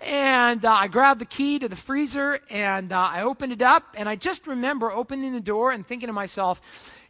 [0.00, 3.84] And uh, I grabbed the key to the freezer and uh, I opened it up.
[3.94, 6.60] And I just remember opening the door and thinking to myself,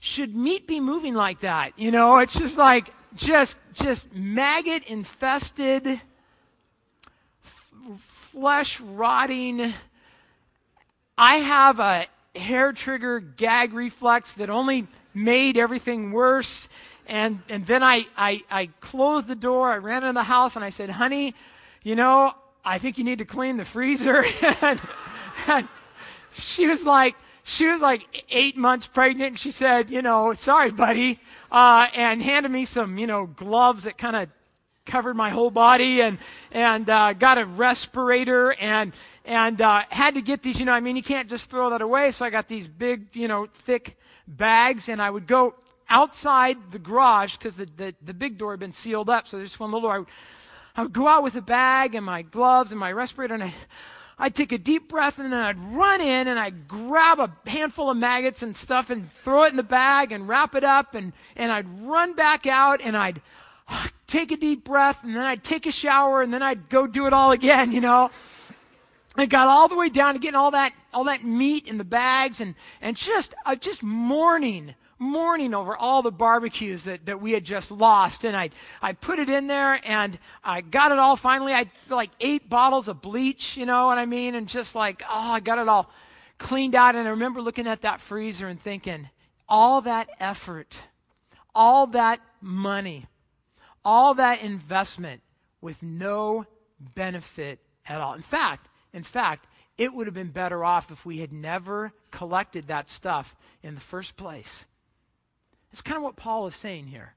[0.01, 1.73] should meat be moving like that?
[1.77, 6.01] You know, it's just like, just, just maggot infested
[8.39, 9.73] flesh rotting.
[11.17, 12.07] I have a
[12.39, 16.69] hair trigger gag reflex that only made everything worse.
[17.09, 19.73] And, and then I, I, I closed the door.
[19.73, 21.35] I ran into the house and I said, honey,
[21.83, 22.33] you know,
[22.65, 24.25] I think you need to clean the freezer.
[24.63, 24.81] and,
[25.49, 25.69] and
[26.33, 29.31] she was like, she was like eight months pregnant.
[29.31, 31.19] And she said, you know, sorry, buddy,
[31.51, 34.29] uh, and handed me some, you know, gloves that kind of
[34.89, 36.19] covered my whole body and
[36.51, 38.93] and uh, got a respirator and
[39.25, 40.59] and uh, had to get these.
[40.59, 42.11] You know, I mean, you can't just throw that away.
[42.11, 43.97] So I got these big, you know, thick
[44.27, 45.55] bags, and I would go
[45.89, 49.29] outside the garage because the, the the big door had been sealed up.
[49.29, 49.95] So there's one little door.
[49.95, 50.09] I would,
[50.77, 53.55] I would go out with a bag and my gloves and my respirator, and I.
[54.21, 57.89] I'd take a deep breath and then I'd run in and I'd grab a handful
[57.89, 61.13] of maggots and stuff and throw it in the bag and wrap it up and,
[61.37, 63.23] and I'd run back out and I'd,
[64.07, 67.07] take a deep breath, and then I'd take a shower, and then I'd go do
[67.07, 68.11] it all again, you know.
[69.17, 71.85] I got all the way down to getting all that all that meat in the
[71.85, 77.33] bags, and and just uh, just mourning mourning over all the barbecues that, that we
[77.33, 78.25] had just lost.
[78.25, 78.51] And I,
[78.83, 81.53] I put it in there and I got it all finally.
[81.53, 84.35] I like eight bottles of bleach, you know what I mean?
[84.35, 85.91] And just like, oh, I got it all
[86.39, 86.95] cleaned out.
[86.95, 89.09] And I remember looking at that freezer and thinking,
[89.49, 90.77] all that effort,
[91.55, 93.07] all that money,
[93.85, 95.23] all that investment
[95.61, 96.47] with no
[96.95, 98.15] benefit at all.
[98.15, 102.67] In fact, in fact, it would have been better off if we had never collected
[102.67, 104.67] that stuff in the first place.
[105.73, 107.15] It's kind of what Paul is saying here.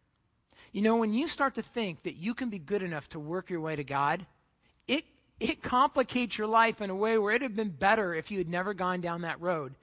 [0.71, 3.50] You know, when you start to think that you can be good enough to work
[3.50, 4.26] your way to God,
[4.88, 5.04] it,
[5.39, 8.38] it complicates your life in a way where it would have been better if you
[8.38, 9.76] had never gone down that road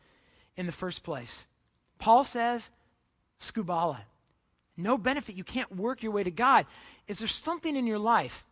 [0.57, 1.45] in the first place.
[1.99, 2.71] Paul says,
[3.41, 4.01] skubala
[4.79, 5.35] no benefit.
[5.35, 6.67] You can't work your way to God.
[7.07, 8.45] Is there something in your life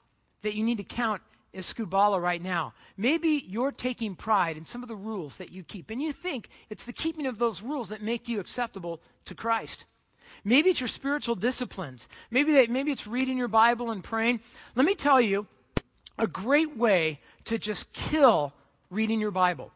[0.42, 1.22] that you need to count
[1.54, 2.74] as skubala right now?
[2.96, 6.48] Maybe you're taking pride in some of the rules that you keep, and you think
[6.68, 9.84] it's the keeping of those rules that make you acceptable to Christ.
[10.44, 12.08] Maybe it's your spiritual disciplines.
[12.30, 14.40] Maybe, maybe it's reading your Bible and praying.
[14.74, 15.46] Let me tell you
[16.18, 18.52] a great way to just kill
[18.90, 19.72] reading your Bible.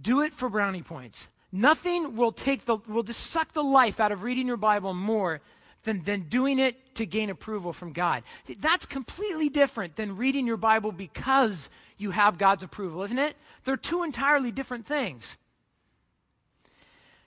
[0.00, 1.28] Do it for brownie points.
[1.52, 5.40] Nothing will take the will just suck the life out of reading your Bible more
[5.84, 8.22] than, than doing it to gain approval from God.
[8.58, 13.36] That's completely different than reading your Bible because you have God's approval, isn't it?
[13.64, 15.36] They're two entirely different things.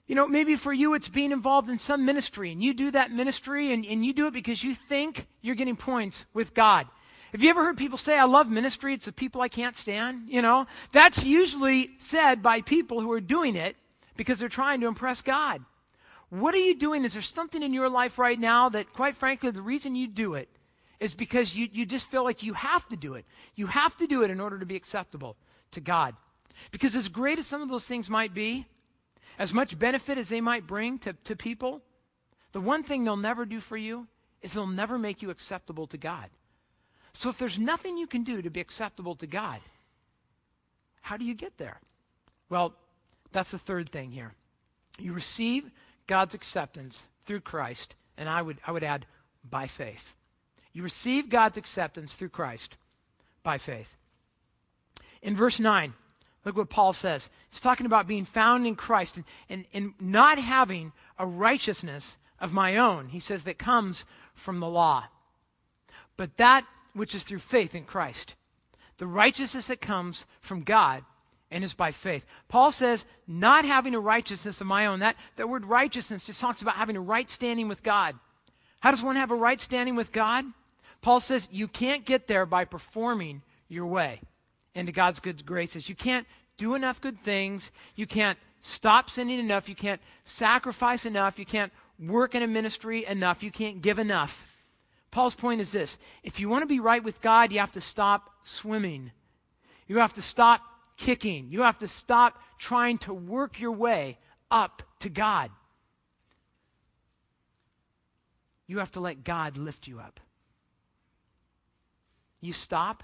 [0.07, 3.11] You know, maybe for you it's being involved in some ministry, and you do that
[3.11, 6.87] ministry, and, and you do it because you think you're getting points with God.
[7.31, 10.25] Have you ever heard people say, I love ministry, it's the people I can't stand?
[10.27, 13.75] You know, that's usually said by people who are doing it
[14.15, 15.63] because they're trying to impress God.
[16.33, 17.05] What are you doing?
[17.05, 20.33] Is there something in your life right now that, quite frankly, the reason you do
[20.33, 20.49] it
[20.99, 23.25] is because you, you just feel like you have to do it?
[23.53, 25.37] You have to do it in order to be acceptable
[25.73, 26.15] to God.
[26.71, 28.65] Because as great as some of those things might be,
[29.37, 31.83] as much benefit as they might bring to, to people,
[32.51, 34.07] the one thing they'll never do for you
[34.41, 36.31] is they'll never make you acceptable to God.
[37.11, 39.59] So if there's nothing you can do to be acceptable to God,
[41.01, 41.79] how do you get there?
[42.49, 42.73] Well,
[43.31, 44.33] that's the third thing here.
[44.97, 45.69] You receive
[46.07, 49.05] God's acceptance through Christ, and I would, I would add,
[49.49, 50.13] by faith.
[50.71, 52.75] You receive God's acceptance through Christ
[53.43, 53.95] by faith.
[55.21, 55.93] In verse 9,
[56.43, 57.29] look what Paul says.
[57.49, 62.53] He's talking about being found in Christ and, and, and not having a righteousness of
[62.53, 65.05] my own, he says, that comes from the law.
[66.17, 68.35] But that which is through faith in Christ.
[68.97, 71.03] The righteousness that comes from God
[71.53, 72.25] and is by faith.
[72.49, 74.99] Paul says, not having a righteousness of my own.
[74.99, 78.15] That, that word righteousness just talks about having a right standing with God.
[78.79, 80.45] How does one have a right standing with God?
[81.01, 84.19] Paul says, you can't get there by performing your way
[84.73, 85.87] into God's good graces.
[85.87, 86.25] You can't
[86.57, 87.71] do enough good things.
[87.95, 89.69] You can't stop sinning enough.
[89.69, 91.37] You can't sacrifice enough.
[91.37, 93.43] You can't work in a ministry enough.
[93.43, 94.47] You can't give enough.
[95.11, 97.81] Paul's point is this if you want to be right with God, you have to
[97.81, 99.11] stop swimming.
[99.87, 100.61] You have to stop
[100.97, 101.47] kicking.
[101.49, 104.17] You have to stop trying to work your way
[104.49, 105.51] up to God.
[108.67, 110.19] You have to let God lift you up.
[112.39, 113.03] You stop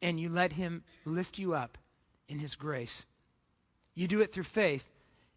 [0.00, 1.78] and you let Him lift you up
[2.28, 3.04] in His grace.
[3.94, 4.88] You do it through faith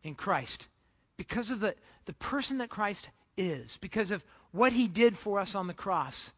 [0.04, 0.68] in Christ
[1.16, 5.56] because of the, the person that Christ is, because of what He did for us
[5.56, 6.32] on the cross.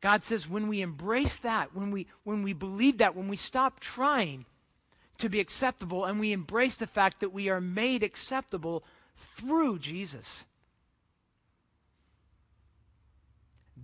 [0.00, 3.80] God says when we embrace that, when we, when we believe that, when we stop
[3.80, 4.44] trying
[5.18, 8.84] to be acceptable and we embrace the fact that we are made acceptable
[9.16, 10.44] through Jesus,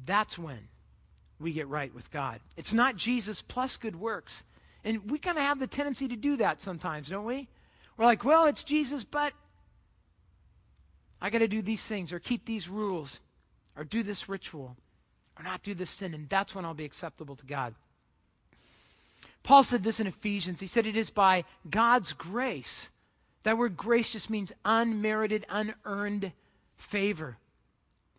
[0.06, 0.68] that's when
[1.40, 2.40] we get right with God.
[2.56, 4.44] It's not Jesus plus good works.
[4.84, 7.48] And we kind of have the tendency to do that sometimes, don't we?
[7.96, 9.32] We're like, well, it's Jesus, but
[11.20, 13.18] I got to do these things or keep these rules
[13.76, 14.76] or do this ritual
[15.38, 17.74] or not do this sin, and that's when I'll be acceptable to God.
[19.42, 20.60] Paul said this in Ephesians.
[20.60, 22.88] He said, It is by God's grace.
[23.42, 26.32] That word grace just means unmerited, unearned
[26.76, 27.36] favor.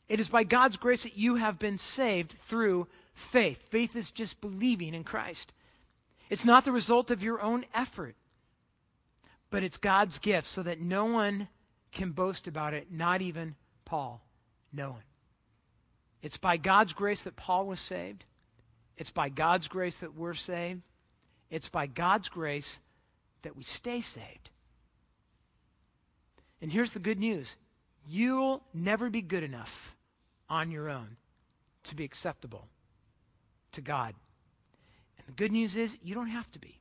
[0.08, 3.69] It is by God's grace that you have been saved through faith.
[3.69, 5.51] Faith is just believing in Christ.
[6.30, 8.15] It's not the result of your own effort,
[9.49, 11.47] but it's God's gift so that no one
[11.91, 14.21] can boast about it, not even Paul.
[14.71, 15.14] No one.
[16.26, 18.24] It's by God's grace that Paul was saved.
[18.98, 20.82] It's by God's grace that we're saved.
[21.52, 22.80] It's by God's grace
[23.44, 24.50] that we stay saved.
[26.64, 27.56] And here's the good news
[28.10, 29.96] you'll never be good enough
[30.50, 31.18] on your own
[31.84, 32.70] to be acceptable
[33.74, 34.16] to God.
[35.20, 36.80] And the good news is you don't have to be.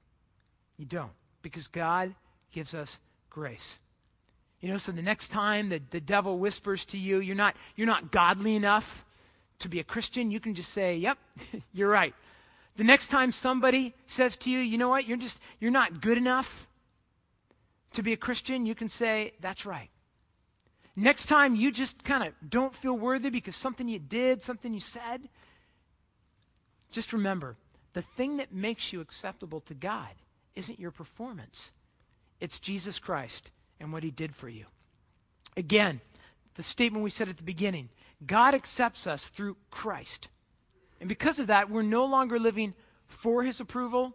[0.78, 2.14] You don't, because God
[2.50, 3.78] gives us grace.
[4.62, 7.86] You know, so the next time that the devil whispers to you, you're not, you're
[7.86, 9.04] not godly enough
[9.60, 11.18] to be a Christian, you can just say, Yep,
[11.72, 12.14] you're right.
[12.76, 16.18] The next time somebody says to you, you know what, you're just, you're not good
[16.18, 16.66] enough
[17.92, 19.90] to be a Christian, you can say, That's right.
[20.96, 24.80] Next time you just kind of don't feel worthy because something you did, something you
[24.80, 25.28] said,
[26.92, 27.56] just remember
[27.94, 30.10] the thing that makes you acceptable to God
[30.54, 31.72] isn't your performance,
[32.40, 34.66] it's Jesus Christ and what he did for you.
[35.56, 36.00] Again,
[36.54, 37.88] the statement we said at the beginning
[38.26, 40.28] God accepts us through Christ.
[41.00, 42.74] And because of that, we're no longer living
[43.06, 44.14] for his approval,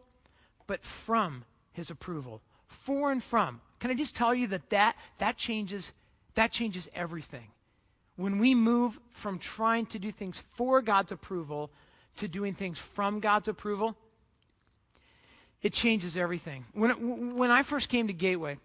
[0.68, 2.42] but from his approval.
[2.68, 3.62] For and from.
[3.80, 5.94] Can I just tell you that that, that changes
[6.40, 7.48] that changes everything.
[8.16, 11.70] When we move from trying to do things for God's approval
[12.16, 13.98] to doing things from God's approval,
[15.62, 16.66] it changes everything.
[16.74, 18.58] When, when I first came to Gateway,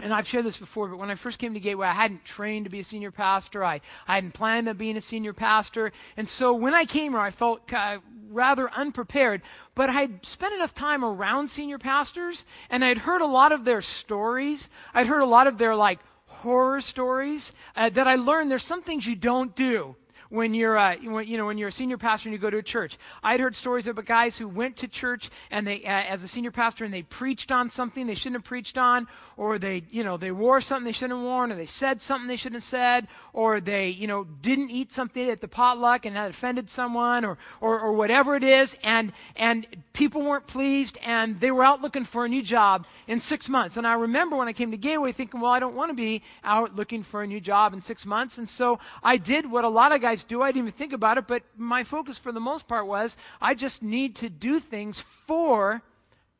[0.00, 2.64] and I've shared this before, but when I first came to Gateway, I hadn't trained
[2.64, 3.62] to be a senior pastor.
[3.62, 5.92] I, I hadn't planned on being a senior pastor.
[6.16, 7.98] And so when I came here, I felt uh,
[8.30, 9.42] rather unprepared.
[9.74, 13.64] But I had spent enough time around senior pastors, and I'd heard a lot of
[13.66, 14.70] their stories.
[14.94, 18.82] I'd heard a lot of their, like, horror stories uh, that I learned there's some
[18.82, 19.94] things you don't do
[20.32, 22.62] when you're, uh, you know, when you're a senior pastor and you go to a
[22.62, 22.96] church.
[23.22, 26.50] I'd heard stories about guys who went to church and they, uh, as a senior
[26.50, 30.16] pastor, and they preached on something they shouldn't have preached on, or they, you know,
[30.16, 33.08] they wore something they shouldn't have worn, or they said something they shouldn't have said,
[33.34, 37.36] or they, you know, didn't eat something at the potluck and that offended someone, or,
[37.60, 42.06] or, or whatever it is, and, and people weren't pleased, and they were out looking
[42.06, 43.76] for a new job in six months.
[43.76, 46.22] And I remember when I came to Gateway thinking, well, I don't want to be
[46.42, 49.68] out looking for a new job in six months, and so I did what a
[49.68, 50.42] lot of guys do.
[50.42, 53.54] I didn't even think about it, but my focus for the most part was I
[53.54, 55.82] just need to do things for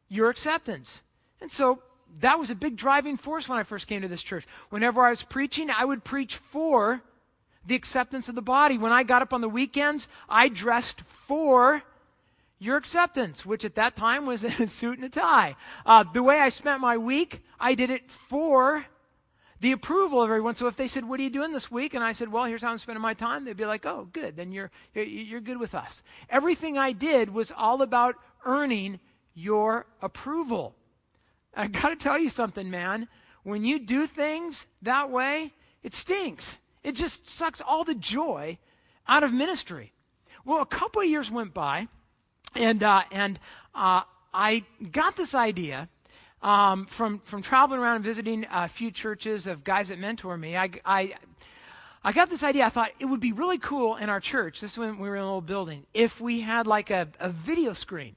[0.09, 1.03] your acceptance.
[1.41, 1.83] And so
[2.21, 4.47] that was a big driving force when I first came to this church.
[4.71, 7.03] Whenever I was preaching, I would preach for
[7.67, 8.79] the acceptance of the body.
[8.79, 11.83] When I got up on the weekends, I dressed for
[12.59, 15.57] your acceptance, which at that time was a suit and a tie.
[15.85, 18.87] Uh, the way I spent my week, I did it for
[19.63, 20.57] the approval of everyone.
[20.57, 21.95] So if they said, What are you doing this week?
[21.95, 24.37] And I said, Well, here's how I'm spending my time, they'd be like, Oh, good.
[24.37, 26.03] Then you're, you're good with us.
[26.29, 28.99] Everything I did was all about earning
[29.35, 30.75] your approval.
[31.57, 33.09] I got to tell you something, man.
[33.45, 35.53] When you do things that way,
[35.85, 36.59] it stinks.
[36.83, 38.59] It just sucks all the joy
[39.07, 39.93] out of ministry.
[40.45, 41.87] Well, a couple of years went by,
[42.57, 43.39] and, uh, and
[43.77, 44.03] uh,
[44.35, 45.89] I got this idea
[46.43, 50.57] um, from, from traveling around and visiting a few churches of guys that mentor me,
[50.57, 51.15] I, I,
[52.05, 52.67] I got this idea.
[52.67, 55.17] I thought it would be really cool in our church, this is when we were
[55.17, 58.17] in a little building, if we had like a, a video screen.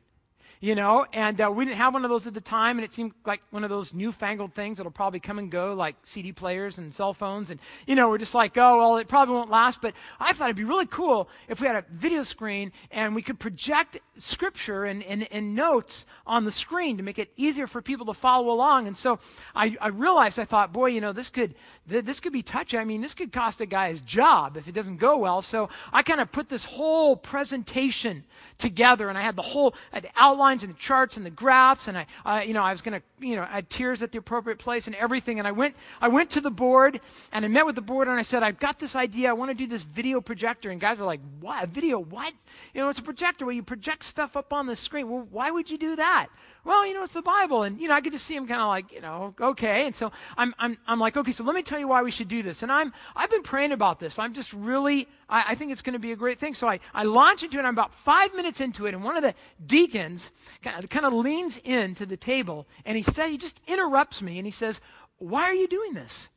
[0.59, 2.93] You know, and uh, we didn't have one of those at the time, and it
[2.93, 6.77] seemed like one of those newfangled things that'll probably come and go, like CD players
[6.77, 7.51] and cell phones.
[7.51, 9.81] And, you know, we're just like, oh, well, it probably won't last.
[9.81, 13.21] But I thought it'd be really cool if we had a video screen and we
[13.21, 17.81] could project scripture and, and, and notes on the screen to make it easier for
[17.81, 18.87] people to follow along.
[18.87, 19.19] And so
[19.55, 21.55] I, I realized, I thought, boy, you know, this could,
[21.89, 22.77] th- this could be touchy.
[22.77, 25.41] I mean, this could cost a guy his job if it doesn't go well.
[25.41, 28.23] So I kind of put this whole presentation
[28.57, 30.09] together, and I had the whole the
[30.51, 33.35] and the charts and the graphs, and I, you know, I was going to, you
[33.35, 35.39] know, add tears at the appropriate place and everything.
[35.39, 38.19] And I went, I went to the board, and I met with the board, and
[38.19, 39.29] I said, I've got this idea.
[39.29, 40.69] I want to do this video projector.
[40.69, 41.63] And guys were like, what?
[41.63, 41.99] A video?
[41.99, 42.33] What?
[42.73, 45.09] You know, it's a projector where you project stuff up on the screen.
[45.09, 46.27] Well, why would you do that?
[46.65, 47.61] Well, you know, it's the Bible.
[47.61, 49.85] And, you know, I get to see him kind of like, you know, okay.
[49.85, 52.27] And so I'm, I'm, I'm like, okay, so let me tell you why we should
[52.27, 52.63] do this.
[52.63, 54.17] And I'm, I've been praying about this.
[54.17, 56.55] I'm just really, I, I think it's going to be a great thing.
[56.55, 57.61] So I, I launch into it.
[57.61, 58.95] I'm about five minutes into it.
[58.95, 59.35] And one of the
[59.65, 60.31] deacons
[60.63, 64.39] kind of, kind of leans into the table and he said, he just interrupts me
[64.39, 64.81] and he says,
[65.19, 66.29] why are you doing this?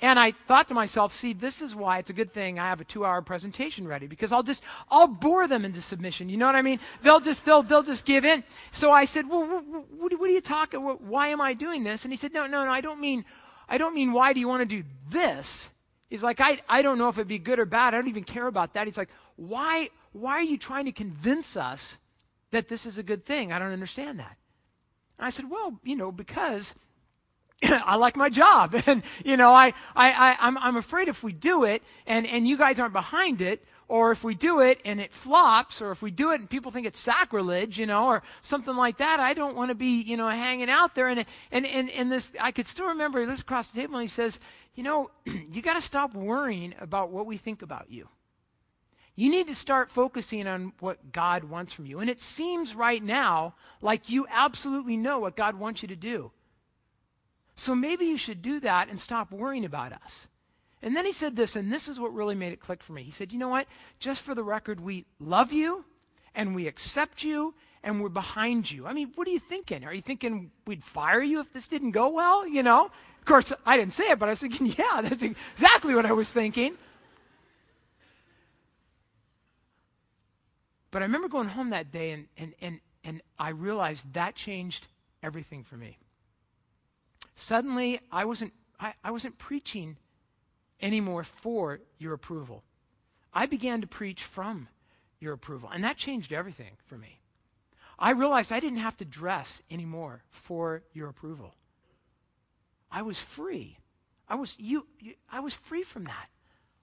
[0.00, 2.80] And I thought to myself, see, this is why it's a good thing I have
[2.80, 6.28] a two-hour presentation ready because I'll just I'll bore them into submission.
[6.28, 6.78] You know what I mean?
[7.02, 8.44] They'll just they'll they'll just give in.
[8.70, 10.80] So I said, well, what, what are you talking?
[10.80, 11.02] About?
[11.02, 12.04] Why am I doing this?
[12.04, 12.70] And he said, no, no, no.
[12.70, 13.24] I don't mean
[13.68, 15.68] I don't mean why do you want to do this?
[16.08, 17.92] He's like, I I don't know if it'd be good or bad.
[17.92, 18.86] I don't even care about that.
[18.86, 21.98] He's like, why why are you trying to convince us
[22.52, 23.52] that this is a good thing?
[23.52, 24.36] I don't understand that.
[25.18, 26.76] And I said, well, you know, because
[27.62, 28.74] I like my job.
[28.86, 32.46] And, you know, I, I, I, I'm, I'm afraid if we do it and, and
[32.48, 36.02] you guys aren't behind it, or if we do it and it flops, or if
[36.02, 39.32] we do it and people think it's sacrilege, you know, or something like that, I
[39.32, 41.08] don't want to be, you know, hanging out there.
[41.08, 44.02] And, and, and, and this, I could still remember he looks across the table and
[44.02, 44.38] he says,
[44.74, 48.08] you know, you got to stop worrying about what we think about you.
[49.16, 51.98] You need to start focusing on what God wants from you.
[51.98, 56.30] And it seems right now like you absolutely know what God wants you to do.
[57.58, 60.28] So maybe you should do that and stop worrying about us.
[60.80, 63.02] And then he said this, and this is what really made it click for me.
[63.02, 63.66] He said, You know what?
[63.98, 65.84] Just for the record, we love you
[66.36, 68.86] and we accept you and we're behind you.
[68.86, 69.84] I mean, what are you thinking?
[69.84, 72.46] Are you thinking we'd fire you if this didn't go well?
[72.46, 72.84] You know?
[73.18, 76.12] Of course, I didn't say it, but I was thinking, yeah, that's exactly what I
[76.12, 76.74] was thinking.
[80.92, 84.86] But I remember going home that day and, and, and, and I realized that changed
[85.24, 85.98] everything for me.
[87.40, 89.96] Suddenly, I wasn't, I, I wasn't preaching
[90.82, 92.64] anymore for your approval.
[93.32, 94.66] I began to preach from
[95.20, 97.20] your approval, and that changed everything for me.
[97.96, 101.54] I realized I didn't have to dress anymore for your approval.
[102.90, 103.78] I was free.
[104.28, 106.28] I was you, you, I was free from that.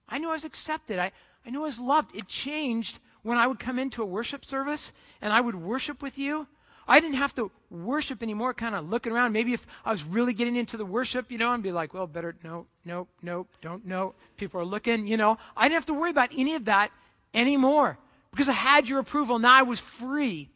[0.08, 0.98] I knew I was accepted.
[0.98, 1.12] I,
[1.44, 2.16] I knew I was loved.
[2.16, 6.16] It changed when I would come into a worship service and I would worship with
[6.16, 6.48] you
[6.88, 9.32] I didn't have to worship anymore, kind of looking around.
[9.32, 12.06] Maybe if I was really getting into the worship, you know, and be like, well,
[12.06, 14.14] better, no, no, no, don't, no.
[14.36, 15.38] People are looking, you know.
[15.56, 16.92] I didn't have to worry about any of that
[17.34, 17.98] anymore
[18.30, 19.38] because I had your approval.
[19.38, 20.50] Now I was free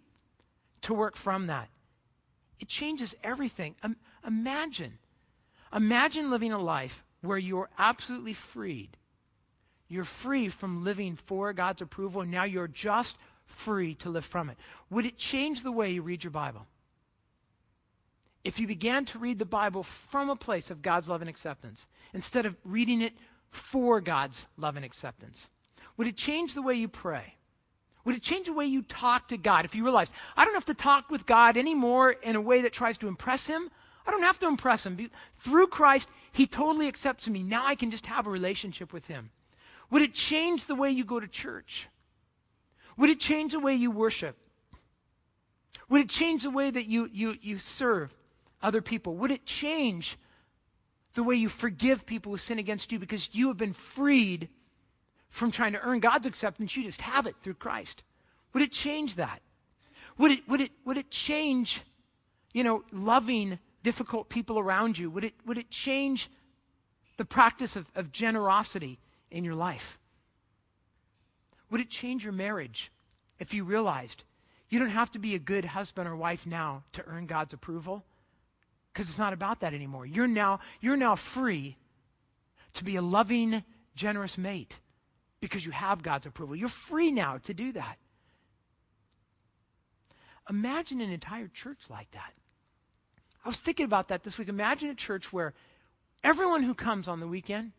[0.83, 1.68] to work from that.
[2.61, 3.74] It changes everything.
[3.83, 4.99] Um, imagine,
[5.74, 8.97] imagine living a life where you're absolutely freed.
[9.89, 13.16] You're free from living for God's approval, now you're just
[13.51, 14.57] free to live from it.
[14.90, 16.66] Would it change the way you read your Bible?
[18.42, 21.86] If you began to read the Bible from a place of God's love and acceptance
[22.14, 23.12] instead of reading it
[23.51, 25.48] for God's love and acceptance,
[25.96, 27.34] would it change the way you pray?
[28.05, 30.64] Would it change the way you talk to God if you realized, I don't have
[30.66, 33.70] to talk with God anymore in a way that tries to impress Him?
[34.07, 35.11] I don't have to impress Him.
[35.38, 37.42] Through Christ, He totally accepts me.
[37.42, 39.30] Now I can just have a relationship with Him.
[39.90, 41.88] Would it change the way you go to church?
[43.01, 44.36] Would it change the way you worship?
[45.88, 48.14] Would it change the way that you, you, you serve
[48.62, 49.14] other people?
[49.16, 50.18] Would it change
[51.14, 54.51] the way you forgive people who sin against you because you have been freed
[55.30, 56.76] from trying to earn God's acceptance?
[56.76, 58.03] You just have it through Christ.
[58.53, 59.40] Would it change that?
[60.18, 61.80] Would it, would it, would it change,
[62.53, 65.09] you know, loving difficult people around you?
[65.09, 66.28] Would it, would it change
[67.16, 68.98] the practice of, of generosity
[69.30, 69.99] in your life?
[71.71, 72.91] Would it change your marriage
[73.39, 74.25] if you realized
[74.68, 78.05] you don't have to be a good husband or wife now to earn God's approval?
[78.93, 80.05] Because it's not about that anymore.
[80.05, 81.77] You're now, you're now free
[82.75, 83.64] to be a loving,
[83.95, 84.79] generous mate
[85.41, 86.57] because you have God's approval.
[86.57, 87.99] You're free now to do that.
[90.49, 92.33] Imagine an entire church like that.
[93.45, 94.49] I was thinking about that this week.
[94.49, 95.55] Imagine a church where
[96.23, 97.73] everyone who comes on the weekend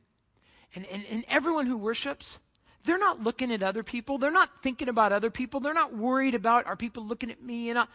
[0.74, 2.40] and, and, and everyone who worships
[2.84, 4.18] they're not looking at other people.
[4.18, 5.60] They're not thinking about other people.
[5.60, 7.70] They're not worried about, are people looking at me?
[7.70, 7.86] And I,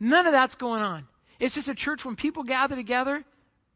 [0.00, 1.06] None of that's going on.
[1.38, 3.24] It's just a church when people gather together,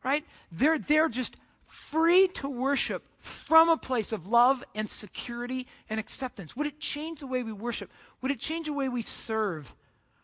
[0.04, 0.24] right?
[0.52, 6.56] They're, they're just free to worship from a place of love and security and acceptance.
[6.56, 7.90] Would it change the way we worship?
[8.22, 9.74] Would it change the way we serve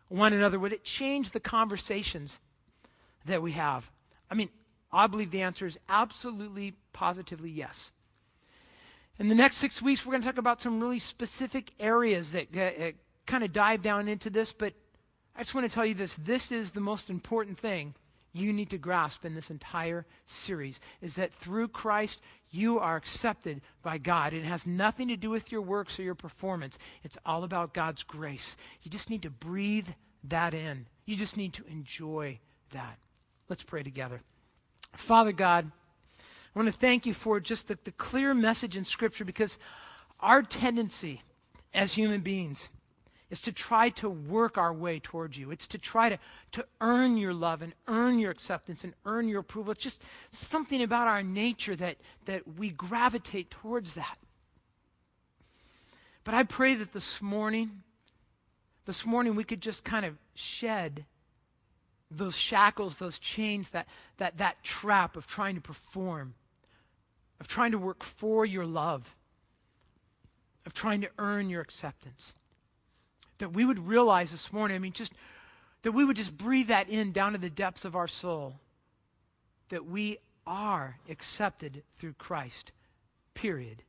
[0.08, 0.58] one another?
[0.58, 2.38] Would it change the conversations
[3.24, 3.90] that we have?
[4.30, 4.48] I mean,
[4.92, 7.90] I believe the answer is absolutely, positively yes.
[9.18, 12.48] In the next six weeks, we're going to talk about some really specific areas that
[12.56, 12.90] uh, uh
[13.26, 14.74] kind of dive down into this, but
[15.34, 16.14] I just want to tell you this.
[16.14, 17.94] This is the most important thing
[18.34, 23.62] you need to grasp in this entire series is that through Christ, you are accepted
[23.82, 24.32] by God.
[24.32, 26.78] It has nothing to do with your works or your performance.
[27.04, 28.56] It's all about God's grace.
[28.82, 29.88] You just need to breathe
[30.24, 30.86] that in.
[31.06, 32.40] You just need to enjoy
[32.72, 32.98] that.
[33.48, 34.20] Let's pray together.
[34.96, 35.70] Father God,
[36.54, 39.58] I want to thank you for just the, the clear message in Scripture because
[40.20, 41.22] our tendency
[41.72, 42.68] as human beings
[43.28, 45.50] is to try to work our way towards you.
[45.50, 46.18] It's to try to,
[46.52, 49.72] to earn your love and earn your acceptance and earn your approval.
[49.72, 51.96] It's just something about our nature that,
[52.26, 54.18] that we gravitate towards that.
[56.22, 57.82] But I pray that this morning,
[58.84, 61.04] this morning we could just kind of shed
[62.10, 63.88] those shackles, those chains, that,
[64.18, 66.34] that, that trap of trying to perform,
[67.44, 69.14] of trying to work for your love,
[70.64, 72.32] of trying to earn your acceptance
[73.38, 75.12] that we would realize this morning, I mean, just
[75.82, 78.54] that we would just breathe that in down to the depths of our soul,
[79.68, 82.72] that we are accepted through Christ,
[83.34, 83.82] period.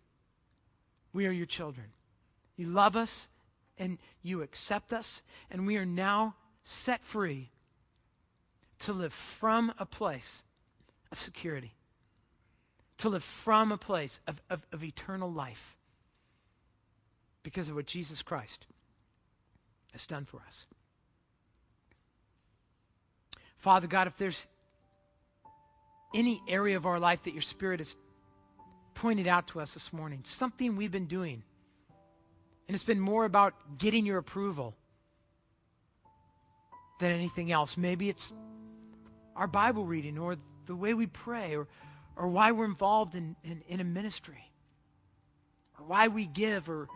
[1.14, 1.88] We are your children.
[2.58, 3.28] You love us
[3.78, 7.52] and you accept us, and we are now set free
[8.80, 10.44] to live from a place
[11.12, 11.75] of security,
[12.98, 15.76] to live from a place of, of, of eternal life
[17.44, 18.66] because of what Jesus Christ
[19.92, 20.66] has done for us.
[23.58, 24.48] Father God, if there's
[26.14, 27.96] any area of our life that your Spirit has
[28.94, 31.44] pointed out to us this morning, something we've been doing,
[32.68, 34.76] and it's been more about getting your approval
[37.00, 37.78] than anything else.
[37.78, 38.34] Maybe it's
[39.36, 41.68] our Bible reading or the way we pray or,
[42.16, 44.52] or why we're involved in, in, in a ministry
[45.78, 46.88] or why we give or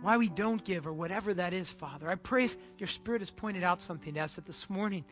[0.00, 2.08] why we don't give or whatever that is, Father.
[2.08, 5.04] I pray if your Spirit has pointed out something to us that this morning,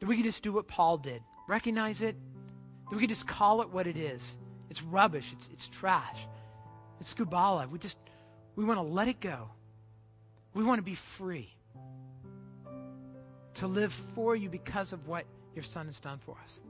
[0.00, 1.22] that we can just do what Paul did.
[1.48, 2.16] Recognize it,
[2.88, 4.36] that we can just call it what it is.
[4.70, 6.26] It's rubbish, it's, it's trash,
[7.00, 7.68] it's skubala.
[7.68, 7.96] We just,
[8.56, 9.50] we want to let it go.
[10.54, 11.54] We want to be free
[13.54, 15.24] to live for you because of what
[15.54, 16.60] your Son has done for us.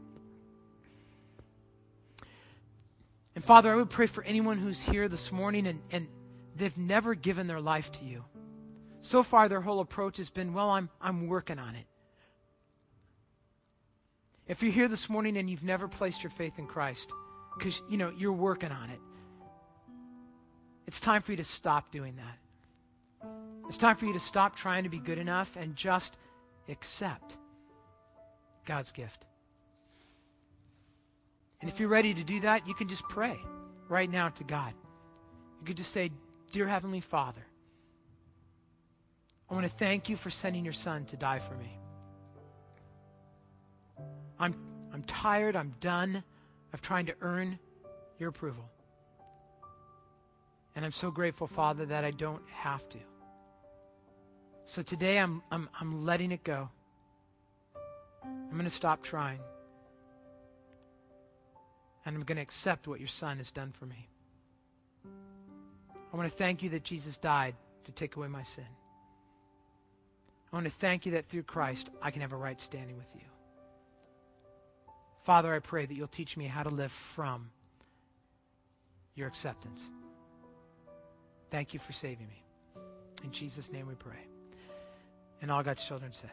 [3.34, 6.08] And Father, I would pray for anyone who's here this morning and, and
[6.56, 8.24] they've never given their life to you.
[9.00, 11.86] So far, their whole approach has been, well, I'm, I'm working on it.
[14.46, 17.10] If you're here this morning and you've never placed your faith in Christ,
[17.56, 19.00] because, you know, you're working on it,
[20.86, 23.30] it's time for you to stop doing that.
[23.68, 26.16] It's time for you to stop trying to be good enough and just
[26.68, 27.36] accept
[28.64, 29.24] God's gift.
[31.64, 33.40] And if you're ready to do that, you can just pray
[33.88, 34.74] right now to God.
[35.60, 36.10] You could just say,
[36.52, 37.40] Dear Heavenly Father,
[39.48, 41.78] I want to thank you for sending your son to die for me.
[44.38, 44.54] I'm,
[44.92, 46.22] I'm tired, I'm done
[46.74, 47.58] of trying to earn
[48.18, 48.68] your approval.
[50.76, 52.98] And I'm so grateful, Father, that I don't have to.
[54.66, 56.68] So today I'm, I'm, I'm letting it go.
[58.22, 59.40] I'm going to stop trying.
[62.06, 64.08] And I'm going to accept what your son has done for me.
[66.12, 68.66] I want to thank you that Jesus died to take away my sin.
[70.52, 73.12] I want to thank you that through Christ I can have a right standing with
[73.14, 73.22] you.
[75.24, 77.50] Father, I pray that you'll teach me how to live from
[79.14, 79.90] your acceptance.
[81.50, 82.42] Thank you for saving me.
[83.24, 84.28] In Jesus' name we pray.
[85.40, 86.30] And all God's children said.